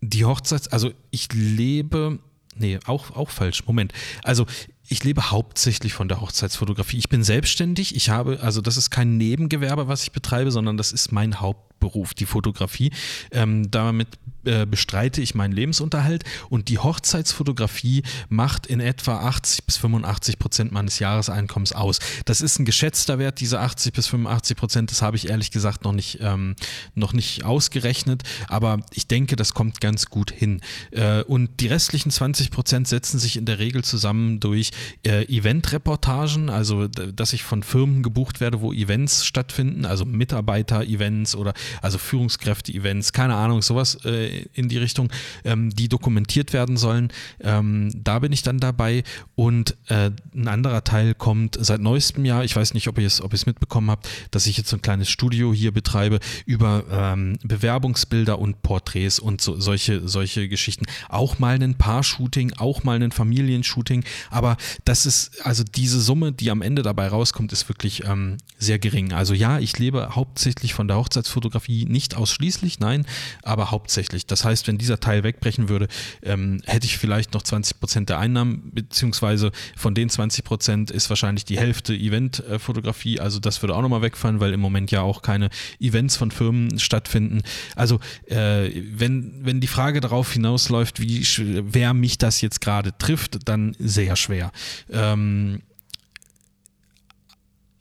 die 0.00 0.24
Hochzeits, 0.24 0.68
also 0.68 0.92
ich 1.10 1.32
lebe, 1.32 2.18
nee, 2.56 2.78
auch, 2.86 3.10
auch 3.12 3.30
falsch, 3.30 3.66
Moment. 3.66 3.92
Also 4.22 4.46
ich 4.88 5.02
lebe 5.04 5.30
hauptsächlich 5.30 5.94
von 5.94 6.08
der 6.08 6.20
Hochzeitsfotografie. 6.20 6.98
Ich 6.98 7.08
bin 7.08 7.24
selbstständig. 7.24 7.96
Ich 7.96 8.10
habe, 8.10 8.40
also 8.40 8.60
das 8.60 8.76
ist 8.76 8.90
kein 8.90 9.16
Nebengewerbe, 9.16 9.88
was 9.88 10.02
ich 10.02 10.12
betreibe, 10.12 10.50
sondern 10.50 10.76
das 10.76 10.92
ist 10.92 11.10
mein 11.10 11.40
Hauptberuf, 11.40 12.14
die 12.14 12.26
Fotografie. 12.26 12.90
Ähm, 13.30 13.70
damit 13.70 14.08
äh, 14.44 14.66
bestreite 14.66 15.22
ich 15.22 15.34
meinen 15.34 15.52
Lebensunterhalt 15.52 16.24
und 16.50 16.68
die 16.68 16.78
Hochzeitsfotografie 16.78 18.02
macht 18.28 18.66
in 18.66 18.80
etwa 18.80 19.20
80 19.20 19.64
bis 19.64 19.78
85 19.78 20.38
Prozent 20.38 20.70
meines 20.72 20.98
Jahreseinkommens 20.98 21.72
aus. 21.72 21.98
Das 22.26 22.42
ist 22.42 22.58
ein 22.58 22.66
geschätzter 22.66 23.18
Wert, 23.18 23.40
diese 23.40 23.60
80 23.60 23.94
bis 23.94 24.06
85 24.08 24.56
Prozent, 24.56 24.90
das 24.90 25.00
habe 25.00 25.16
ich 25.16 25.30
ehrlich 25.30 25.50
gesagt 25.50 25.84
noch 25.84 25.92
nicht, 25.92 26.18
ähm, 26.20 26.56
noch 26.94 27.14
nicht 27.14 27.44
ausgerechnet, 27.44 28.22
aber 28.48 28.80
ich 28.92 29.06
denke, 29.06 29.34
das 29.36 29.54
kommt 29.54 29.80
ganz 29.80 30.06
gut 30.06 30.30
hin. 30.30 30.60
Äh, 30.90 31.22
und 31.22 31.60
die 31.60 31.68
restlichen 31.68 32.10
20 32.10 32.50
Prozent 32.50 32.86
setzen 32.86 33.18
sich 33.18 33.38
in 33.38 33.46
der 33.46 33.58
Regel 33.58 33.82
zusammen 33.82 34.40
durch 34.40 34.72
äh, 35.04 35.24
Eventreportagen, 35.24 36.50
also 36.50 36.88
dass 36.88 37.32
ich 37.32 37.42
von 37.42 37.62
Firmen 37.62 38.02
gebucht 38.02 38.40
werde, 38.40 38.60
wo 38.60 38.72
Events 38.72 39.24
stattfinden, 39.24 39.84
also 39.84 40.04
Mitarbeiter-Events 40.04 41.36
oder 41.36 41.54
also 41.82 41.98
Führungskräfte-Events, 41.98 43.12
keine 43.12 43.34
Ahnung, 43.34 43.62
sowas 43.62 43.98
äh, 44.04 44.46
in 44.54 44.68
die 44.68 44.78
Richtung, 44.78 45.10
ähm, 45.44 45.70
die 45.70 45.88
dokumentiert 45.88 46.52
werden 46.52 46.76
sollen. 46.76 47.08
Ähm, 47.40 47.90
da 47.94 48.18
bin 48.18 48.32
ich 48.32 48.42
dann 48.42 48.58
dabei 48.58 49.04
und 49.34 49.76
äh, 49.88 50.10
ein 50.34 50.48
anderer 50.48 50.84
Teil 50.84 51.14
kommt 51.14 51.56
seit 51.60 51.80
neuestem 51.80 52.24
Jahr. 52.24 52.44
Ich 52.44 52.56
weiß 52.56 52.74
nicht, 52.74 52.88
ob 52.88 52.98
ihr 52.98 53.06
es, 53.06 53.20
ob 53.20 53.32
mitbekommen 53.46 53.90
habt, 53.90 54.08
dass 54.30 54.46
ich 54.46 54.56
jetzt 54.56 54.70
so 54.70 54.76
ein 54.76 54.82
kleines 54.82 55.10
Studio 55.10 55.52
hier 55.52 55.72
betreibe 55.72 56.20
über 56.46 56.84
ähm, 56.90 57.38
Bewerbungsbilder 57.42 58.38
und 58.38 58.62
Porträts 58.62 59.18
und 59.18 59.40
so, 59.40 59.60
solche, 59.60 60.08
solche 60.08 60.48
Geschichten. 60.48 60.86
Auch 61.08 61.38
mal 61.38 61.60
ein 61.60 61.74
Paar-Shooting, 61.74 62.54
auch 62.54 62.84
mal 62.84 63.02
ein 63.02 63.12
Familienshooting, 63.12 64.04
aber 64.30 64.56
das 64.84 65.06
ist, 65.06 65.44
also 65.44 65.64
diese 65.64 66.00
Summe, 66.00 66.32
die 66.32 66.50
am 66.50 66.62
Ende 66.62 66.82
dabei 66.82 67.08
rauskommt, 67.08 67.52
ist 67.52 67.68
wirklich 67.68 68.04
ähm, 68.04 68.38
sehr 68.58 68.78
gering. 68.78 69.12
Also 69.12 69.34
ja, 69.34 69.58
ich 69.58 69.78
lebe 69.78 70.14
hauptsächlich 70.14 70.74
von 70.74 70.88
der 70.88 70.96
Hochzeitsfotografie, 70.96 71.86
nicht 71.86 72.16
ausschließlich, 72.16 72.80
nein, 72.80 73.06
aber 73.42 73.70
hauptsächlich. 73.70 74.26
Das 74.26 74.44
heißt, 74.44 74.66
wenn 74.66 74.78
dieser 74.78 75.00
Teil 75.00 75.22
wegbrechen 75.22 75.68
würde, 75.68 75.88
ähm, 76.22 76.60
hätte 76.66 76.86
ich 76.86 76.98
vielleicht 76.98 77.34
noch 77.34 77.42
20 77.42 77.80
Prozent 77.80 78.08
der 78.08 78.18
Einnahmen, 78.18 78.70
beziehungsweise 78.72 79.52
von 79.76 79.94
den 79.94 80.08
20 80.08 80.44
Prozent 80.44 80.90
ist 80.90 81.08
wahrscheinlich 81.10 81.44
die 81.44 81.58
Hälfte 81.58 81.94
Eventfotografie. 81.94 83.20
Also 83.20 83.38
das 83.40 83.62
würde 83.62 83.74
auch 83.74 83.82
nochmal 83.82 84.02
wegfallen, 84.02 84.40
weil 84.40 84.52
im 84.52 84.60
Moment 84.60 84.90
ja 84.90 85.02
auch 85.02 85.22
keine 85.22 85.50
Events 85.80 86.16
von 86.16 86.30
Firmen 86.30 86.78
stattfinden. 86.78 87.42
Also 87.76 88.00
äh, 88.26 88.70
wenn, 88.92 89.44
wenn 89.44 89.60
die 89.60 89.66
Frage 89.66 90.00
darauf 90.00 90.32
hinausläuft, 90.32 91.00
wie 91.00 91.24
wer 91.38 91.94
mich 91.94 92.18
das 92.18 92.40
jetzt 92.40 92.60
gerade 92.60 92.96
trifft, 92.96 93.48
dann 93.48 93.76
sehr 93.78 94.16
schwer. 94.16 94.52
Ähm, 94.90 95.62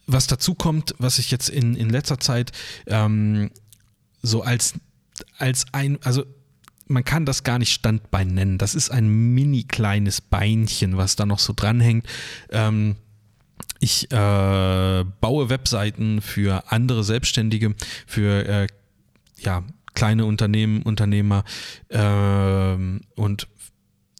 was 0.06 0.28
dazu 0.28 0.54
kommt, 0.54 0.96
was 0.98 1.18
ich 1.20 1.32
jetzt 1.32 1.50
in, 1.50 1.76
in 1.76 1.90
letzter 1.90 2.20
Zeit 2.20 2.52
ähm, 2.88 3.52
so 4.22 4.42
als 4.42 4.74
als 5.38 5.66
ein, 5.72 6.00
also 6.04 6.26
man 6.88 7.04
kann 7.04 7.26
das 7.26 7.44
gar 7.44 7.60
nicht 7.60 7.72
Standbein 7.72 8.30
nennen. 8.30 8.58
Das 8.58 8.76
ist 8.76 8.90
ein 8.90 9.08
mini 9.08 9.64
kleines 9.64 10.22
Beinchen, 10.22 10.98
was 10.98 11.16
da 11.16 11.26
noch 11.26 11.40
so 11.40 11.54
dranhängt. 11.56 12.06
Ähm, 12.50 12.96
ich 13.80 14.12
äh, 14.12 15.06
baue 15.22 15.50
Webseiten 15.50 16.22
für 16.22 16.72
andere 16.72 17.04
Selbstständige, 17.04 17.76
für 18.06 18.46
äh, 18.48 18.68
ja, 19.40 19.64
kleine 19.94 20.26
Unternehmen, 20.26 20.82
Unternehmer 20.84 21.44
äh, 21.90 22.76
und 23.16 23.48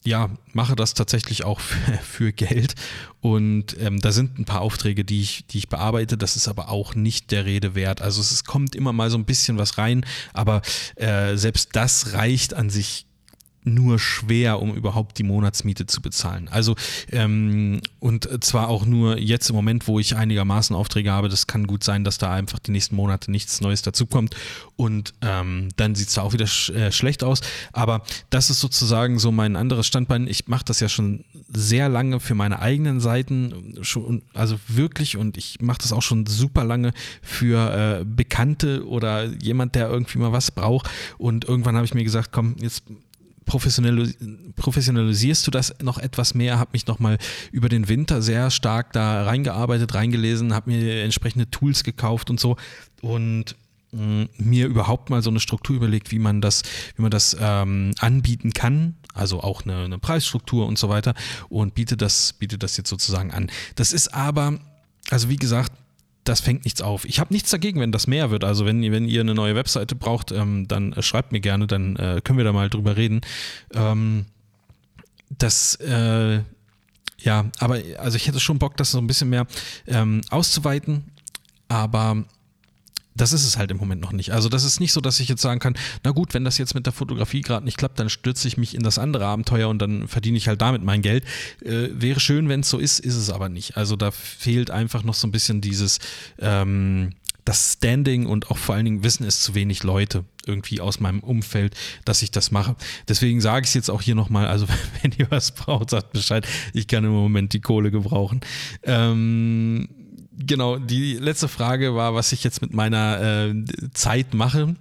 ja, 0.06 0.30
mache 0.54 0.76
das 0.76 0.94
tatsächlich 0.94 1.44
auch 1.44 1.60
für, 1.60 1.98
für 2.04 2.34
Geld. 2.34 2.76
Und 3.22 3.78
ähm, 3.80 4.00
da 4.02 4.12
sind 4.12 4.38
ein 4.38 4.46
paar 4.46 4.62
Aufträge, 4.62 5.06
die 5.06 5.22
ich, 5.22 5.46
die 5.48 5.60
ich 5.60 5.70
bearbeite. 5.70 6.18
Das 6.18 6.36
ist 6.36 6.48
aber 6.48 6.70
auch 6.70 6.96
nicht 6.96 7.32
der 7.32 7.46
Rede 7.46 7.76
wert. 7.76 8.02
Also 8.02 8.22
es, 8.22 8.32
es 8.32 8.44
kommt 8.44 8.76
immer 8.76 8.94
mal 8.94 9.10
so 9.10 9.18
ein 9.18 9.26
bisschen 9.26 9.58
was 9.58 9.78
rein, 9.78 10.06
aber 10.34 10.62
äh, 10.96 11.36
selbst 11.38 11.70
das 11.74 12.14
reicht 12.14 12.54
an 12.54 12.70
sich 12.70 13.06
nur 13.64 14.00
schwer, 14.00 14.62
um 14.62 14.74
überhaupt 14.76 15.18
die 15.18 15.24
Monatsmiete 15.24 15.86
zu 15.86 16.02
bezahlen. 16.02 16.48
Also 16.50 16.76
ähm, 17.12 17.82
und 18.00 18.44
zwar 18.44 18.70
auch 18.70 18.86
nur 18.86 19.18
jetzt 19.20 19.50
im 19.50 19.56
Moment, 19.56 19.88
wo 19.88 20.00
ich 20.00 20.16
einigermaßen 20.16 20.76
Aufträge 20.76 21.12
habe. 21.12 21.30
Das 21.30 21.48
kann 21.48 21.68
gut 21.68 21.84
sein, 21.84 22.04
dass 22.04 22.18
da 22.18 22.34
einfach 22.34 22.60
die 22.60 22.72
nächsten 22.72 22.96
Monate 22.96 23.32
nichts 23.32 23.62
Neues 23.62 23.82
dazukommt 23.82 24.36
und 24.76 25.14
ähm, 25.22 25.70
dann 25.76 25.96
sieht 25.96 26.10
es 26.10 26.16
da 26.16 26.22
auch 26.22 26.34
wieder 26.34 26.48
sch 26.48 26.70
äh, 26.70 26.92
schlecht 26.92 27.24
aus. 27.24 27.42
Aber 27.72 28.04
das 28.30 28.50
ist 28.50 28.60
sozusagen 28.60 29.20
so 29.20 29.32
mein 29.32 29.56
anderes 29.56 29.88
Standbein. 29.88 30.28
Ich 30.28 30.48
mache 30.48 30.66
das 30.66 30.80
ja 30.80 30.90
schon 30.90 31.24
sehr 31.54 31.90
lange 31.90 32.20
für 32.20 32.36
meine 32.36 32.60
eigenen 32.60 33.00
Seiten, 33.00 33.78
schon, 33.82 34.24
also 34.34 34.58
wirklich 34.68 35.18
und 35.18 35.38
ich 35.38 35.62
mache 35.62 35.80
das 35.80 35.94
auch 35.94 36.02
schon 36.02 36.26
super 36.26 36.64
lange 36.64 36.94
für 37.22 38.02
äh, 38.02 38.06
Bekannte 38.06 38.88
oder 38.88 39.26
jemand, 39.26 39.76
der 39.76 39.90
irgendwie 39.90 40.18
mal 40.18 40.32
was 40.32 40.52
braucht. 40.52 40.90
Und 41.18 41.46
irgendwann 41.46 41.76
habe 41.76 41.86
ich 41.86 41.94
mir 41.94 42.04
gesagt, 42.04 42.32
komm, 42.32 42.56
jetzt 42.60 42.84
professionalisierst 43.46 45.46
du 45.46 45.52
das 45.52 45.76
noch 45.82 45.98
etwas 45.98 46.34
mehr, 46.34 46.60
habe 46.60 46.72
mich 46.74 46.88
nochmal 46.88 47.18
über 47.52 47.70
den 47.70 47.88
Winter 47.88 48.22
sehr 48.22 48.52
stark 48.52 48.94
da 48.94 49.24
reingearbeitet, 49.24 49.94
reingelesen, 49.94 50.54
habe 50.54 50.72
mir 50.72 51.04
entsprechende 51.04 51.50
Tools 51.50 51.84
gekauft 51.84 52.30
und 52.30 52.40
so. 52.40 52.58
Und 53.02 53.56
mh, 53.92 54.02
mm, 54.02 54.30
mir 54.38 54.68
überhaupt 54.68 55.10
mal 55.10 55.22
so 55.22 55.30
eine 55.30 55.40
Struktur 55.40 55.76
überlegt, 55.76 56.12
wie 56.12 56.20
man 56.20 56.42
das, 56.42 56.64
wie 56.96 57.02
man 57.02 57.12
das 57.12 57.36
ähm, 57.40 57.94
anbieten 58.00 58.54
kann, 58.54 58.96
also 59.14 59.42
auch 59.42 59.64
eine, 59.64 59.86
eine 59.86 60.00
Preisstruktur 60.00 60.68
und 60.68 60.78
so 60.78 60.90
weiter. 60.90 61.14
Und 61.50 61.76
biete 61.76 61.98
das, 61.98 62.34
biete 62.34 62.58
das 62.58 62.78
jetzt 62.78 62.90
sozusagen 62.90 63.32
an. 63.32 63.50
Das 63.76 63.94
ist 63.94 64.14
aber, 64.14 64.60
also 65.10 65.30
wie 65.30 65.38
gesagt, 65.38 65.72
das 66.24 66.40
fängt 66.40 66.64
nichts 66.64 66.82
auf. 66.82 67.06
Ich 67.06 67.20
habe 67.20 67.34
nichts 67.34 67.50
dagegen, 67.52 67.80
wenn 67.80 67.92
das 67.92 68.08
mehr 68.08 68.32
wird. 68.32 68.44
Also 68.44 68.66
wenn, 68.66 68.82
wenn 68.92 69.08
ihr 69.08 69.22
eine 69.22 69.34
neue 69.34 69.56
Webseite 69.56 69.96
braucht, 69.96 70.32
ähm, 70.32 70.68
dann 70.68 70.94
äh, 70.94 71.02
schreibt 71.02 71.32
mir 71.32 71.42
gerne, 71.42 71.68
dann 71.68 71.96
äh, 71.98 72.22
können 72.24 72.38
wir 72.38 72.46
da 72.46 72.54
mal 72.54 72.70
drüber 72.70 72.96
reden. 72.96 73.22
Ähm, 73.74 74.26
das, 75.30 75.76
äh, 75.76 76.42
ja, 77.20 77.46
aber 77.60 77.80
also 77.98 78.16
ich 78.16 78.28
hätte 78.28 78.40
schon 78.40 78.60
Bock, 78.60 78.78
das 78.78 78.92
so 78.92 79.00
ein 79.00 79.08
bisschen 79.08 79.30
mehr 79.30 79.48
ähm, 79.88 80.22
auszuweiten, 80.30 81.06
aber 81.68 82.24
das 83.16 83.34
ist 83.34 83.46
es 83.46 83.58
halt 83.58 83.72
im 83.72 83.78
Moment 83.78 84.02
noch 84.02 84.12
nicht. 84.12 84.32
Also 84.32 84.50
das 84.50 84.64
ist 84.64 84.80
nicht 84.80 84.94
so, 84.94 85.02
dass 85.02 85.20
ich 85.20 85.28
jetzt 85.28 85.42
sagen 85.42 85.60
kann, 85.60 85.76
na 86.04 86.12
gut, 86.12 86.34
wenn 86.34 86.44
das 86.44 86.58
jetzt 86.58 86.74
mit 86.74 86.86
der 86.86 86.94
Fotografie 86.94 87.42
gerade 87.42 87.66
nicht 87.66 87.78
klappt, 87.78 88.00
dann 88.00 88.10
stürze 88.10 88.48
ich 88.48 88.58
mich 88.58 88.76
in 88.76 88.84
das 88.84 88.98
andere 88.98 89.26
Abenteuer 89.26 89.70
und 89.70 89.80
dann 89.80 90.08
verdiene 90.08 90.38
ich 90.38 90.48
halt 90.48 90.62
damit 90.62 90.84
mein 90.84 91.02
Geld. 91.02 91.24
Äh, 91.62 91.90
wäre 91.92 92.20
schön, 92.20 92.50
wenn 92.50 92.62
es 92.62 92.70
so 92.70 92.80
ist, 92.80 93.00
ist 93.00 93.16
es 93.16 93.30
aber 93.30 93.50
nicht. 93.50 93.78
Also 93.78 93.96
da 93.96 94.12
fehlt 94.12 94.72
einfach 94.72 95.04
noch 95.04 95.14
so 95.14 95.28
ein 95.28 95.32
bisschen 95.32 95.62
dieses, 95.62 96.00
ähm, 96.40 97.12
das 97.46 97.74
Standing 97.74 98.26
und 98.26 98.50
auch 98.52 98.58
vor 98.58 98.76
allen 98.76 98.86
Dingen 98.86 99.04
wissen 99.04 99.26
es 99.26 99.42
zu 99.42 99.54
wenig 99.54 99.84
Leute 99.84 100.24
irgendwie 100.46 100.82
aus 100.82 101.00
meinem 101.00 101.20
Umfeld, 101.20 101.76
dass 102.06 102.22
ich 102.22 102.32
das 102.32 102.52
mache. 102.52 102.76
Deswegen 103.08 103.42
sage 103.42 103.64
ich 103.64 103.70
es 103.70 103.74
jetzt 103.74 103.90
auch 103.90 104.02
hier 104.02 104.16
nochmal, 104.16 104.48
also 104.48 104.66
wenn 105.02 105.12
ihr 105.18 105.30
was 105.30 105.54
braucht, 105.54 105.90
sagt 105.90 106.14
Bescheid. 106.14 106.48
Ich 106.74 106.88
kann 106.88 107.04
im 107.04 107.12
Moment 107.12 107.54
die 107.54 107.62
Kohle 107.62 107.92
gebrauchen. 107.92 108.42
Ähm, 108.84 109.90
genau, 110.38 110.78
die 110.78 111.14
letzte 111.16 111.48
Frage 111.48 111.96
war, 111.96 112.14
was 112.16 112.32
ich 112.32 112.44
jetzt 112.44 112.62
mit 112.62 112.74
meiner 112.74 113.22
äh, 113.22 113.66
Zeit 113.94 114.34
mache. 114.34 114.76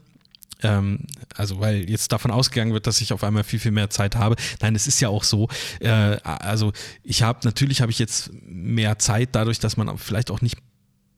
Ähm, 0.63 1.01
also, 1.35 1.61
weil 1.61 1.89
jetzt 1.91 2.13
davon 2.13 2.31
ausgegangen 2.31 2.73
wird, 2.73 2.87
dass 2.87 3.01
ich 3.01 3.13
auf 3.13 3.25
einmal 3.25 3.45
viel, 3.45 3.59
viel 3.59 3.73
mehr 3.73 3.91
Zeit 3.91 4.17
habe. 4.17 4.37
Nein, 4.61 4.75
es 4.75 4.87
ist 4.87 5.01
ja 5.01 5.09
auch 5.09 5.25
so. 5.25 5.49
Äh, 5.81 5.91
also, 6.23 6.73
ich 7.03 7.23
habe 7.23 7.41
natürlich 7.45 7.81
habe 7.81 7.91
ich 7.91 7.99
jetzt 7.99 8.31
mehr 8.45 8.99
Zeit 8.99 9.31
dadurch, 9.33 9.59
dass 9.59 9.77
man 9.77 9.99
vielleicht 9.99 10.31
auch 10.31 10.41
nicht 10.41 10.57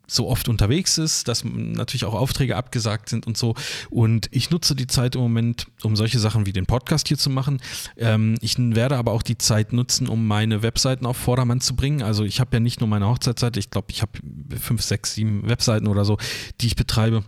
so 0.07 0.29
oft 0.29 0.49
unterwegs 0.49 0.99
ist, 0.99 1.29
dass 1.29 1.45
natürlich 1.45 2.05
auch 2.05 2.14
Aufträge 2.14 2.57
abgesagt 2.57 3.09
sind 3.09 3.27
und 3.27 3.37
so. 3.37 3.55
Und 3.90 4.29
ich 4.33 4.51
nutze 4.51 4.75
die 4.75 4.87
Zeit 4.87 5.14
im 5.14 5.23
Moment, 5.23 5.67
um 5.83 5.97
solche 5.97 6.19
Sachen 6.19 6.47
wie 6.47 6.53
den 6.53 6.67
Podcast 6.67 7.09
hier 7.09 7.19
zu 7.19 7.31
machen. 7.31 7.61
Ähm, 7.97 8.37
ich 8.40 8.57
werde 8.59 8.97
aber 8.97 9.12
auch 9.12 9.23
die 9.23 9.38
Zeit 9.38 9.73
nutzen, 9.73 10.09
um 10.09 10.27
meine 10.27 10.62
Webseiten 10.62 11.07
auf 11.07 11.17
Vordermann 11.17 11.61
zu 11.61 11.75
bringen. 11.75 12.03
Also 12.03 12.25
ich 12.25 12.40
habe 12.40 12.51
ja 12.55 12.61
nicht 12.61 12.81
nur 12.81 12.88
meine 12.88 13.07
Hochzeitsseite, 13.07 13.59
ich 13.59 13.71
glaube, 13.71 13.88
ich 13.90 14.03
habe 14.03 14.12
fünf, 14.61 14.83
sechs, 14.83 15.14
sieben 15.14 15.49
Webseiten 15.49 15.87
oder 15.87 16.05
so, 16.05 16.19
die 16.61 16.67
ich 16.67 16.77
betreibe. 16.77 17.25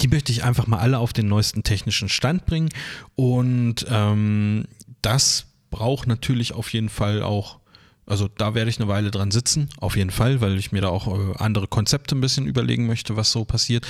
Die 0.00 0.08
möchte 0.08 0.32
ich 0.32 0.44
einfach 0.44 0.66
mal 0.66 0.78
alle 0.78 0.98
auf 0.98 1.12
den 1.12 1.28
neuesten 1.28 1.62
technischen 1.62 2.08
Stand 2.08 2.44
bringen. 2.44 2.70
Und 3.14 3.86
ähm, 3.88 4.64
das 5.00 5.46
braucht 5.70 6.06
natürlich 6.06 6.52
auf 6.52 6.72
jeden 6.72 6.88
Fall 6.88 7.22
auch 7.22 7.61
also 8.06 8.28
da 8.28 8.54
werde 8.54 8.70
ich 8.70 8.78
eine 8.78 8.88
Weile 8.88 9.10
dran 9.10 9.30
sitzen, 9.30 9.68
auf 9.78 9.96
jeden 9.96 10.10
Fall, 10.10 10.40
weil 10.40 10.58
ich 10.58 10.72
mir 10.72 10.82
da 10.82 10.88
auch 10.88 11.06
äh, 11.06 11.34
andere 11.38 11.68
Konzepte 11.68 12.16
ein 12.16 12.20
bisschen 12.20 12.46
überlegen 12.46 12.86
möchte, 12.86 13.16
was 13.16 13.32
so 13.32 13.44
passiert. 13.44 13.86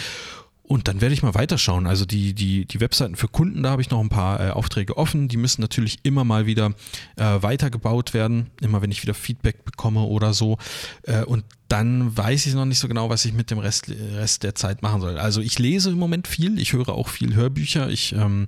Und 0.65 0.89
dann 0.89 1.01
werde 1.01 1.13
ich 1.13 1.23
mal 1.23 1.35
weiterschauen. 1.35 1.87
Also 1.87 2.07
die, 2.07 2.33
die, 2.35 2.65
die 2.65 2.81
Webseiten 2.81 3.17
für 3.17 3.29
Kunden, 3.29 3.63
da 3.63 3.71
habe 3.71 3.83
ich 3.83 3.91
noch 3.91 4.01
ein 4.01 4.09
paar 4.09 4.41
äh, 4.41 4.51
Aufträge 4.51 4.97
offen. 4.97 5.29
Die 5.29 5.37
müssen 5.37 5.61
natürlich 5.61 5.99
immer 6.03 6.25
mal 6.25 6.47
wieder 6.47 6.73
äh, 7.17 7.43
weitergebaut 7.43 8.15
werden, 8.15 8.51
immer 8.63 8.81
wenn 8.81 8.91
ich 8.91 9.03
wieder 9.03 9.13
Feedback 9.13 9.65
bekomme 9.65 10.01
oder 10.01 10.33
so. 10.33 10.57
Äh, 11.03 11.25
und 11.25 11.45
dann 11.69 12.17
weiß 12.17 12.47
ich 12.47 12.55
noch 12.55 12.65
nicht 12.65 12.79
so 12.79 12.89
genau, 12.89 13.11
was 13.11 13.25
ich 13.25 13.35
mit 13.35 13.51
dem 13.51 13.59
Rest, 13.59 13.91
Rest 13.91 14.45
der 14.45 14.55
Zeit 14.55 14.83
machen 14.83 15.01
soll. 15.01 15.19
Also 15.19 15.41
ich 15.41 15.59
lese 15.59 15.91
im 15.91 15.99
Moment 15.99 16.27
viel, 16.29 16.59
ich 16.59 16.73
höre 16.73 16.91
auch 16.91 17.09
viel 17.09 17.35
Hörbücher. 17.35 17.91
Ich 17.91 18.13
ähm, 18.13 18.47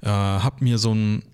äh, 0.00 0.08
habe 0.08 0.64
mir 0.64 0.78
so 0.78 0.94
ein 0.94 1.24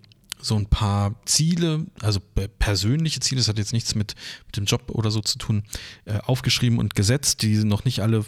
so 0.43 0.57
ein 0.57 0.67
paar 0.67 1.15
Ziele, 1.25 1.87
also 2.01 2.21
persönliche 2.59 3.21
Ziele, 3.21 3.41
das 3.41 3.49
hat 3.49 3.59
jetzt 3.59 3.73
nichts 3.73 3.95
mit, 3.95 4.15
mit 4.47 4.57
dem 4.57 4.65
Job 4.65 4.91
oder 4.91 5.11
so 5.11 5.21
zu 5.21 5.39
tun, 5.39 5.63
äh, 6.05 6.19
aufgeschrieben 6.19 6.79
und 6.79 6.95
gesetzt. 6.95 7.43
Die 7.43 7.57
sind 7.57 7.69
noch 7.69 7.85
nicht 7.85 8.01
alle 8.01 8.25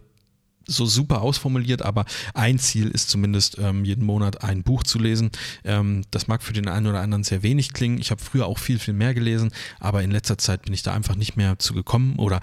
so 0.67 0.87
super 0.87 1.21
ausformuliert, 1.21 1.83
aber 1.83 2.05
ein 2.33 2.59
Ziel 2.59 2.89
ist 2.89 3.11
zumindest 3.11 3.59
ähm, 3.59 3.85
jeden 3.85 4.05
Monat 4.05 4.43
ein 4.43 4.63
Buch 4.63 4.83
zu 4.83 4.99
lesen. 4.99 5.31
Ähm, 5.65 6.05
das 6.11 6.27
mag 6.27 6.43
für 6.43 6.53
den 6.53 6.69
einen 6.69 6.87
oder 6.87 7.01
anderen 7.01 7.25
sehr 7.25 7.43
wenig 7.43 7.73
klingen. 7.73 7.99
Ich 7.99 8.11
habe 8.11 8.23
früher 8.23 8.47
auch 8.47 8.59
viel, 8.59 8.79
viel 8.79 8.95
mehr 8.95 9.15
gelesen, 9.15 9.53
aber 9.81 10.03
in 10.03 10.11
letzter 10.11 10.39
Zeit 10.39 10.63
bin 10.63 10.73
ich 10.73 10.83
da 10.83 10.95
einfach 10.95 11.17
nicht 11.17 11.37
mehr 11.37 11.59
zu 11.59 11.75
gekommen 11.75 12.17
oder 12.17 12.41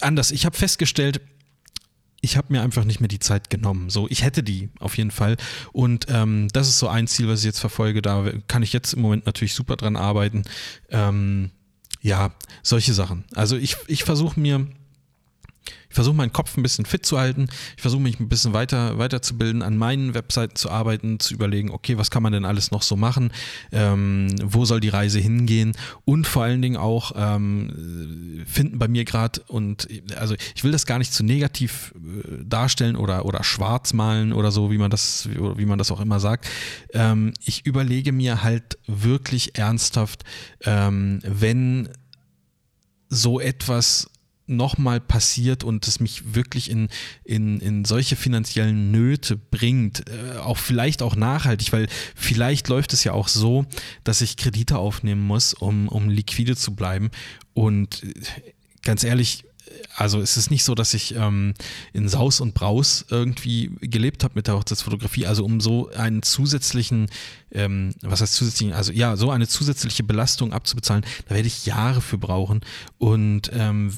anders. 0.00 0.30
Ich 0.30 0.46
habe 0.46 0.56
festgestellt, 0.56 1.20
ich 2.20 2.36
habe 2.36 2.52
mir 2.52 2.62
einfach 2.62 2.84
nicht 2.84 3.00
mehr 3.00 3.08
die 3.08 3.18
Zeit 3.18 3.50
genommen. 3.50 3.90
So, 3.90 4.06
ich 4.08 4.22
hätte 4.22 4.42
die 4.42 4.70
auf 4.78 4.96
jeden 4.96 5.10
Fall. 5.10 5.36
Und 5.72 6.06
ähm, 6.08 6.48
das 6.52 6.68
ist 6.68 6.78
so 6.78 6.88
ein 6.88 7.06
Ziel, 7.06 7.28
was 7.28 7.40
ich 7.40 7.46
jetzt 7.46 7.60
verfolge. 7.60 8.02
Da 8.02 8.30
kann 8.46 8.62
ich 8.62 8.72
jetzt 8.72 8.92
im 8.92 9.02
Moment 9.02 9.26
natürlich 9.26 9.54
super 9.54 9.76
dran 9.76 9.96
arbeiten. 9.96 10.44
Ähm, 10.90 11.50
ja, 12.02 12.32
solche 12.62 12.94
Sachen. 12.94 13.24
Also 13.34 13.56
ich, 13.56 13.76
ich 13.86 14.04
versuche 14.04 14.38
mir 14.38 14.66
ich 15.88 15.94
versuche 15.94 16.14
meinen 16.14 16.32
Kopf 16.32 16.56
ein 16.56 16.62
bisschen 16.62 16.86
fit 16.86 17.04
zu 17.04 17.18
halten. 17.18 17.48
Ich 17.76 17.82
versuche 17.82 18.00
mich 18.00 18.20
ein 18.20 18.28
bisschen 18.28 18.52
weiter 18.52 18.98
weiterzubilden, 18.98 19.62
an 19.62 19.76
meinen 19.76 20.14
Webseiten 20.14 20.54
zu 20.54 20.70
arbeiten, 20.70 21.18
zu 21.18 21.34
überlegen, 21.34 21.70
okay, 21.70 21.98
was 21.98 22.10
kann 22.10 22.22
man 22.22 22.32
denn 22.32 22.44
alles 22.44 22.70
noch 22.70 22.82
so 22.82 22.96
machen? 22.96 23.32
Ähm, 23.72 24.34
wo 24.42 24.64
soll 24.64 24.80
die 24.80 24.88
Reise 24.88 25.18
hingehen? 25.18 25.72
Und 26.04 26.26
vor 26.26 26.44
allen 26.44 26.62
Dingen 26.62 26.76
auch 26.76 27.12
ähm, 27.16 28.44
finden 28.46 28.78
bei 28.78 28.88
mir 28.88 29.04
gerade 29.04 29.42
und 29.48 29.88
also 30.16 30.34
ich 30.54 30.64
will 30.64 30.72
das 30.72 30.86
gar 30.86 30.98
nicht 30.98 31.12
zu 31.12 31.24
negativ 31.24 31.92
äh, 31.96 32.44
darstellen 32.44 32.96
oder 32.96 33.24
oder 33.24 33.42
schwarz 33.42 33.92
malen 33.92 34.32
oder 34.32 34.52
so, 34.52 34.70
wie 34.70 34.78
man 34.78 34.90
das 34.90 35.28
wie 35.32 35.66
man 35.66 35.78
das 35.78 35.90
auch 35.90 36.00
immer 36.00 36.20
sagt. 36.20 36.48
Ähm, 36.92 37.32
ich 37.44 37.66
überlege 37.66 38.12
mir 38.12 38.42
halt 38.42 38.78
wirklich 38.86 39.58
ernsthaft, 39.58 40.24
ähm, 40.64 41.20
wenn 41.24 41.88
so 43.08 43.40
etwas 43.40 44.09
nochmal 44.50 45.00
passiert 45.00 45.64
und 45.64 45.86
es 45.88 46.00
mich 46.00 46.34
wirklich 46.34 46.70
in, 46.70 46.88
in, 47.24 47.60
in 47.60 47.84
solche 47.84 48.16
finanziellen 48.16 48.90
Nöte 48.90 49.36
bringt, 49.36 50.04
äh, 50.08 50.38
auch 50.38 50.58
vielleicht 50.58 51.02
auch 51.02 51.16
nachhaltig, 51.16 51.72
weil 51.72 51.88
vielleicht 52.14 52.68
läuft 52.68 52.92
es 52.92 53.04
ja 53.04 53.12
auch 53.12 53.28
so, 53.28 53.64
dass 54.04 54.20
ich 54.20 54.36
Kredite 54.36 54.78
aufnehmen 54.78 55.26
muss, 55.26 55.54
um, 55.54 55.88
um 55.88 56.08
liquide 56.08 56.56
zu 56.56 56.74
bleiben. 56.74 57.10
Und 57.54 58.02
äh, 58.02 58.12
ganz 58.82 59.04
ehrlich, 59.04 59.44
also 59.96 60.20
es 60.20 60.36
ist 60.36 60.50
nicht 60.50 60.64
so, 60.64 60.74
dass 60.74 60.94
ich 60.94 61.14
ähm, 61.14 61.54
in 61.92 62.08
Saus 62.08 62.40
und 62.40 62.54
Braus 62.54 63.04
irgendwie 63.10 63.70
gelebt 63.80 64.24
habe 64.24 64.34
mit 64.36 64.46
der 64.46 64.54
Hochzeitsfotografie. 64.54 65.26
Also 65.26 65.44
um 65.44 65.60
so 65.60 65.90
einen 65.90 66.22
zusätzlichen, 66.22 67.08
ähm, 67.52 67.94
was 68.02 68.20
heißt 68.20 68.34
zusätzlichen, 68.34 68.74
also 68.74 68.92
ja, 68.92 69.16
so 69.16 69.30
eine 69.30 69.48
zusätzliche 69.48 70.02
Belastung 70.02 70.52
abzubezahlen, 70.52 71.04
da 71.28 71.34
werde 71.34 71.48
ich 71.48 71.66
Jahre 71.66 72.00
für 72.00 72.18
brauchen. 72.18 72.60
Und 72.98 73.50
ähm, 73.52 73.92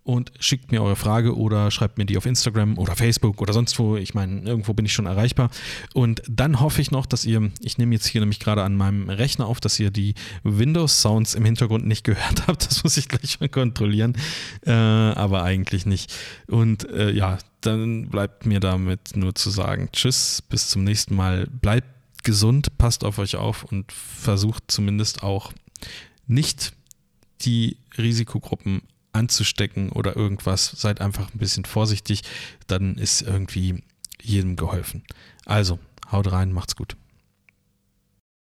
und 0.04 0.32
schickt 0.40 0.72
mir 0.72 0.84
eure 0.84 0.96
Frage 0.96 1.38
oder 1.38 1.72
schreibt 1.72 1.98
mir 1.98 2.06
die 2.06 2.18
auf 2.18 2.26
Instagram 2.26 2.78
oder 2.78 2.96
Facebook 2.96 3.42
oder 3.42 3.54
sonst 3.54 3.80
wo. 3.80 3.96
Ich 3.96 4.14
meine, 4.14 4.42
irgendwo 4.42 4.74
bin 4.74 4.86
ich 4.86 4.94
schon 4.94 5.06
erreichbar. 5.06 5.50
Und 5.94 6.22
dann 6.30 6.60
hoffe 6.60 6.82
ich 6.82 6.92
noch, 6.92 7.06
dass 7.06 7.26
ihr, 7.26 7.52
ich 7.62 7.78
nehme 7.78 7.96
jetzt 7.96 8.08
hier 8.08 8.22
nämlich 8.22 8.40
gerade 8.40 8.64
an 8.64 8.76
meinem 8.76 9.10
Rechner 9.10 9.48
auf, 9.48 9.62
dass 9.62 9.80
ihr 9.80 9.92
die 9.92 10.16
Windows-Sounds 10.44 11.36
im 11.36 11.46
Hintergrund 11.46 11.86
nicht 11.86 12.04
gehört 12.04 12.48
habt. 12.48 12.66
Das 12.66 12.84
muss 12.84 12.98
ich 12.98 13.08
gleich 13.08 13.40
mal 13.40 13.50
kontrollieren. 13.50 14.16
Äh, 14.66 14.72
aber 14.72 15.44
eigentlich 15.44 15.86
nicht. 15.86 16.14
Und 16.48 16.90
äh, 16.90 17.12
ja, 17.12 17.38
dann 17.62 18.10
bleibt 18.10 18.46
mir 18.46 18.60
damit 18.60 19.16
nur 19.16 19.36
zu 19.36 19.50
sagen, 19.50 19.90
tschüss, 19.94 20.42
bis 20.42 20.68
zum 20.70 20.84
nächsten 20.84 21.16
Mal. 21.16 21.48
Bleibt 21.48 21.88
gesund, 22.24 22.78
passt 22.78 23.06
auf 23.06 23.20
euch 23.20 23.38
auf 23.38 23.64
und 23.64 23.92
versucht 23.92 24.66
zumindest 24.68 25.24
auch 25.24 25.54
nicht 26.28 26.74
die 27.42 27.78
Risikogruppen 27.98 28.82
anzustecken 29.14 29.92
oder 29.92 30.16
irgendwas. 30.16 30.66
Seid 30.66 31.02
einfach 31.02 31.34
ein 31.34 31.40
bisschen 31.40 31.66
vorsichtig, 31.66 32.24
dann 32.68 32.96
ist 32.96 33.22
irgendwie 33.22 33.84
jedem 34.22 34.56
geholfen. 34.56 35.04
Also, 35.46 35.80
haut 36.12 36.32
rein, 36.32 36.52
macht's 36.52 36.76
gut. 36.76 36.96